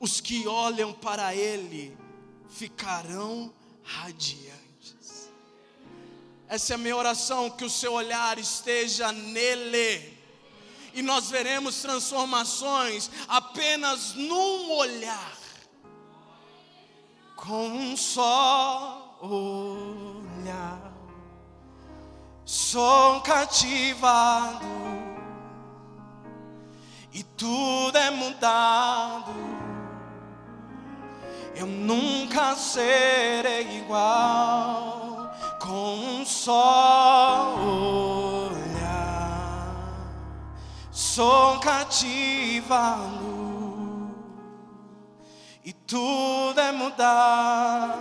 [0.00, 1.96] Os que olham para ele
[2.48, 3.52] ficarão
[3.82, 5.30] radiantes.
[6.48, 10.16] Essa é a minha oração, que o seu olhar esteja nele.
[10.94, 15.37] E nós veremos transformações apenas num olhar
[17.46, 20.92] com um só olhar,
[22.44, 24.66] sou cativado
[27.12, 29.32] e tudo é mudado.
[31.54, 37.54] Eu nunca serei igual com um só
[38.46, 38.68] olhar,
[40.90, 43.47] sou cativado
[45.88, 47.98] tudo é mudar.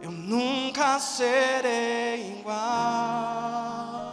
[0.00, 4.08] Eu nunca serei igual.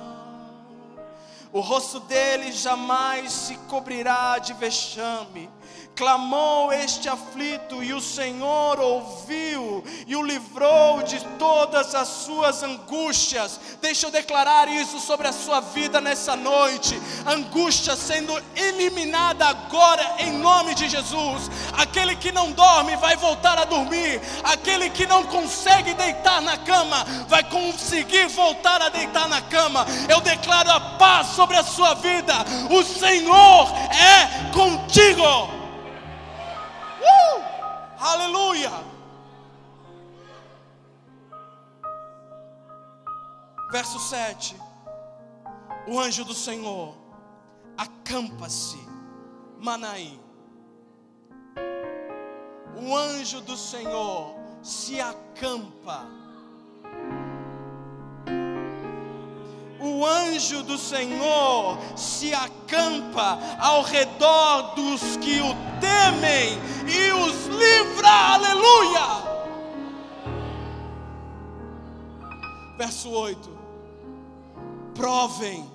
[1.53, 5.49] O rosto dele jamais se cobrirá de vexame.
[5.95, 13.59] Clamou este aflito e o Senhor ouviu e o livrou de todas as suas angústias.
[13.81, 17.01] Deixa eu declarar isso sobre a sua vida nessa noite.
[17.25, 21.49] Angústia sendo eliminada agora em nome de Jesus.
[21.71, 24.21] Aquele que não dorme vai voltar a dormir.
[24.43, 29.85] Aquele que não consegue deitar na cama vai conseguir voltar a deitar na cama.
[30.09, 32.33] Eu declaro a paz sobre a sua vida.
[32.69, 35.64] O Senhor é contigo.
[38.05, 38.69] Aleluia!
[43.71, 44.55] Verso 7:
[45.87, 46.95] O anjo do Senhor
[47.75, 48.77] acampa-se,
[49.59, 50.19] Manaim.
[52.79, 56.05] O anjo do Senhor se acampa.
[60.35, 69.25] Anjo do Senhor se acampa ao redor dos que o temem e os livra, aleluia.
[72.77, 73.49] Verso 8:
[74.93, 75.69] provem,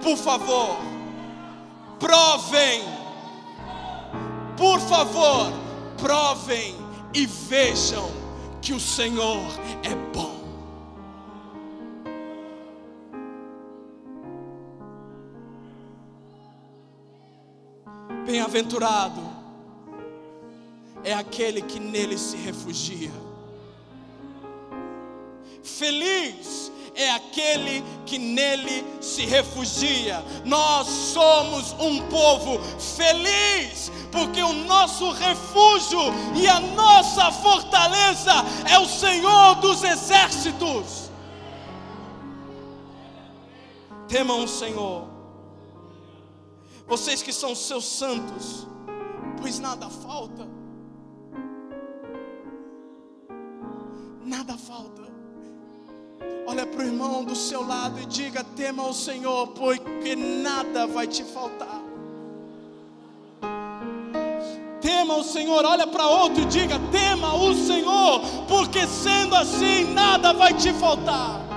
[0.00, 0.76] por favor,
[1.98, 2.82] provem,
[4.56, 5.52] por favor,
[5.98, 6.76] provem
[7.12, 8.08] e vejam
[8.62, 9.42] que o Senhor
[9.82, 10.39] é bom.
[18.50, 19.20] Bem-aventurado
[21.04, 23.12] é aquele que nele se refugia.
[25.62, 30.24] Feliz é aquele que nele se refugia.
[30.44, 32.58] Nós somos um povo
[32.96, 36.00] feliz, porque o nosso refúgio
[36.34, 38.32] e a nossa fortaleza
[38.68, 41.08] é o Senhor dos exércitos.
[44.08, 45.19] Temam o Senhor
[46.90, 48.66] vocês que são seus santos,
[49.40, 50.44] pois nada falta.
[54.24, 55.02] Nada falta.
[56.48, 61.06] Olha para o irmão do seu lado e diga: tema o Senhor, porque nada vai
[61.06, 61.80] te faltar.
[64.80, 70.32] Tema o Senhor, olha para outro e diga: tema o Senhor, porque sendo assim, nada
[70.32, 71.49] vai te faltar.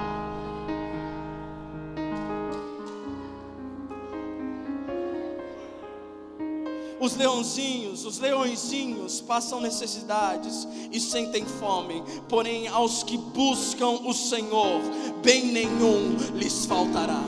[7.03, 14.79] Os leãozinhos, os leõezinhos passam necessidades e sentem fome, porém aos que buscam o Senhor,
[15.21, 17.21] bem nenhum lhes faltará.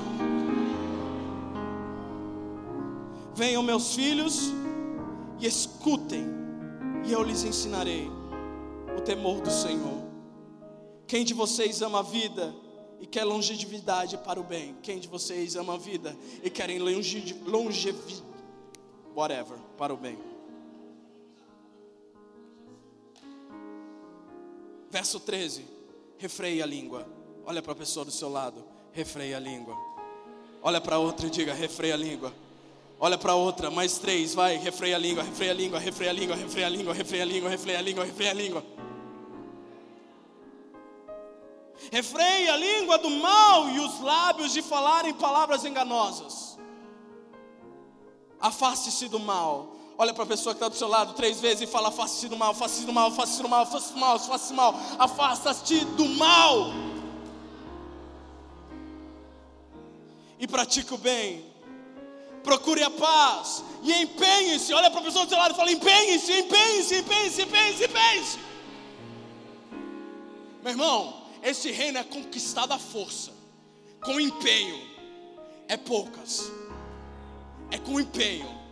[3.35, 4.53] Venham meus filhos
[5.41, 6.25] e escutem,
[7.05, 8.09] e eu lhes ensinarei
[8.97, 10.05] o temor do Senhor.
[11.05, 12.55] Quem de vocês ama a vida
[13.01, 14.73] e quer longevidade para o bem?
[14.81, 18.34] Quem de vocês ama a vida e querem longevidade?
[19.15, 20.17] Whatever, para o bem.
[24.91, 25.65] Verso 13:
[26.17, 27.07] refreie a língua.
[27.45, 29.75] Olha para a pessoa do seu lado, refreie a língua.
[30.61, 32.33] Olha para outra e diga: refreie a língua.
[32.99, 36.35] Olha para outra, mais três, vai, refreia a língua, refreia a língua, refreia a língua,
[36.35, 38.63] refreia a língua, refreia a língua, refreia a língua, refreia a língua.
[41.91, 46.57] Refreie a língua do mal e os lábios de falarem palavras enganosas.
[48.45, 49.75] Afaste-se do mal.
[49.97, 52.37] Olha para a pessoa que está do seu lado três vezes e fala: afaste-se do
[52.37, 56.07] mal, afaste-se do mal, afaste-se do mal, afaste-se do mal, afaste-se do mal, afasta-te do
[56.09, 56.71] mal.
[60.39, 61.43] E pratique o bem.
[62.43, 64.71] Procure a paz e empenhe-se.
[64.75, 68.39] Olha para a pessoa do seu lado e fala: empenhe-se, empenhe-se, empenhe-se, empenhe-se, empenhe-se.
[70.61, 73.31] Meu irmão, esse reino é conquistado à força,
[74.03, 74.79] com empenho,
[75.67, 76.51] é poucas
[77.71, 78.65] é com empenho.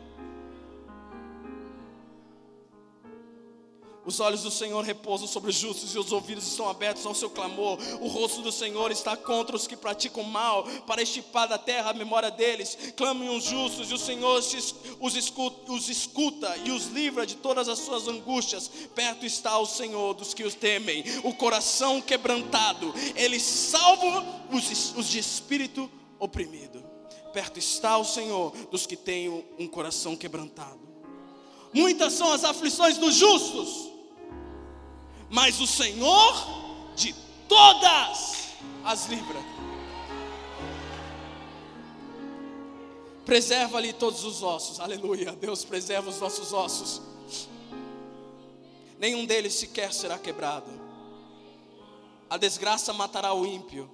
[4.05, 7.29] Os olhos do Senhor repousam sobre os justos e os ouvidos estão abertos ao seu
[7.29, 7.77] clamor.
[8.01, 11.93] O rosto do Senhor está contra os que praticam mal, para estipar da terra a
[11.93, 12.77] memória deles.
[12.97, 14.37] Clamem os justos e o Senhor
[14.99, 18.69] os escuta, os escuta e os livra de todas as suas angústias.
[18.93, 21.03] Perto está o Senhor dos que os temem.
[21.23, 25.89] O coração quebrantado, ele salva os, os de espírito
[26.19, 26.92] oprimido
[27.33, 30.79] perto está o Senhor dos que têm um coração quebrantado.
[31.73, 33.89] Muitas são as aflições dos justos,
[35.29, 37.13] mas o Senhor de
[37.49, 38.49] todas
[38.85, 39.41] as livra.
[43.25, 45.31] Preserva-lhe todos os ossos, aleluia.
[45.31, 47.01] Deus preserva os nossos ossos,
[48.99, 50.69] nenhum deles sequer será quebrado.
[52.29, 53.89] A desgraça matará o ímpio,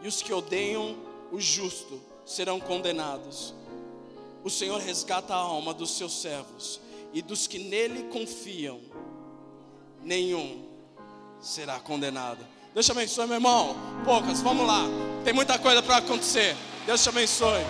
[0.00, 0.96] e os que odeiam
[1.32, 3.54] o justo serão condenados.
[4.42, 6.80] O Senhor resgata a alma dos seus servos
[7.12, 8.80] e dos que nele confiam,
[10.02, 10.68] nenhum
[11.40, 12.44] será condenado.
[12.74, 13.76] Deus te abençoe, meu irmão.
[14.04, 14.82] Poucas, vamos lá.
[15.24, 16.56] Tem muita coisa para acontecer.
[16.86, 17.62] Deus te abençoe.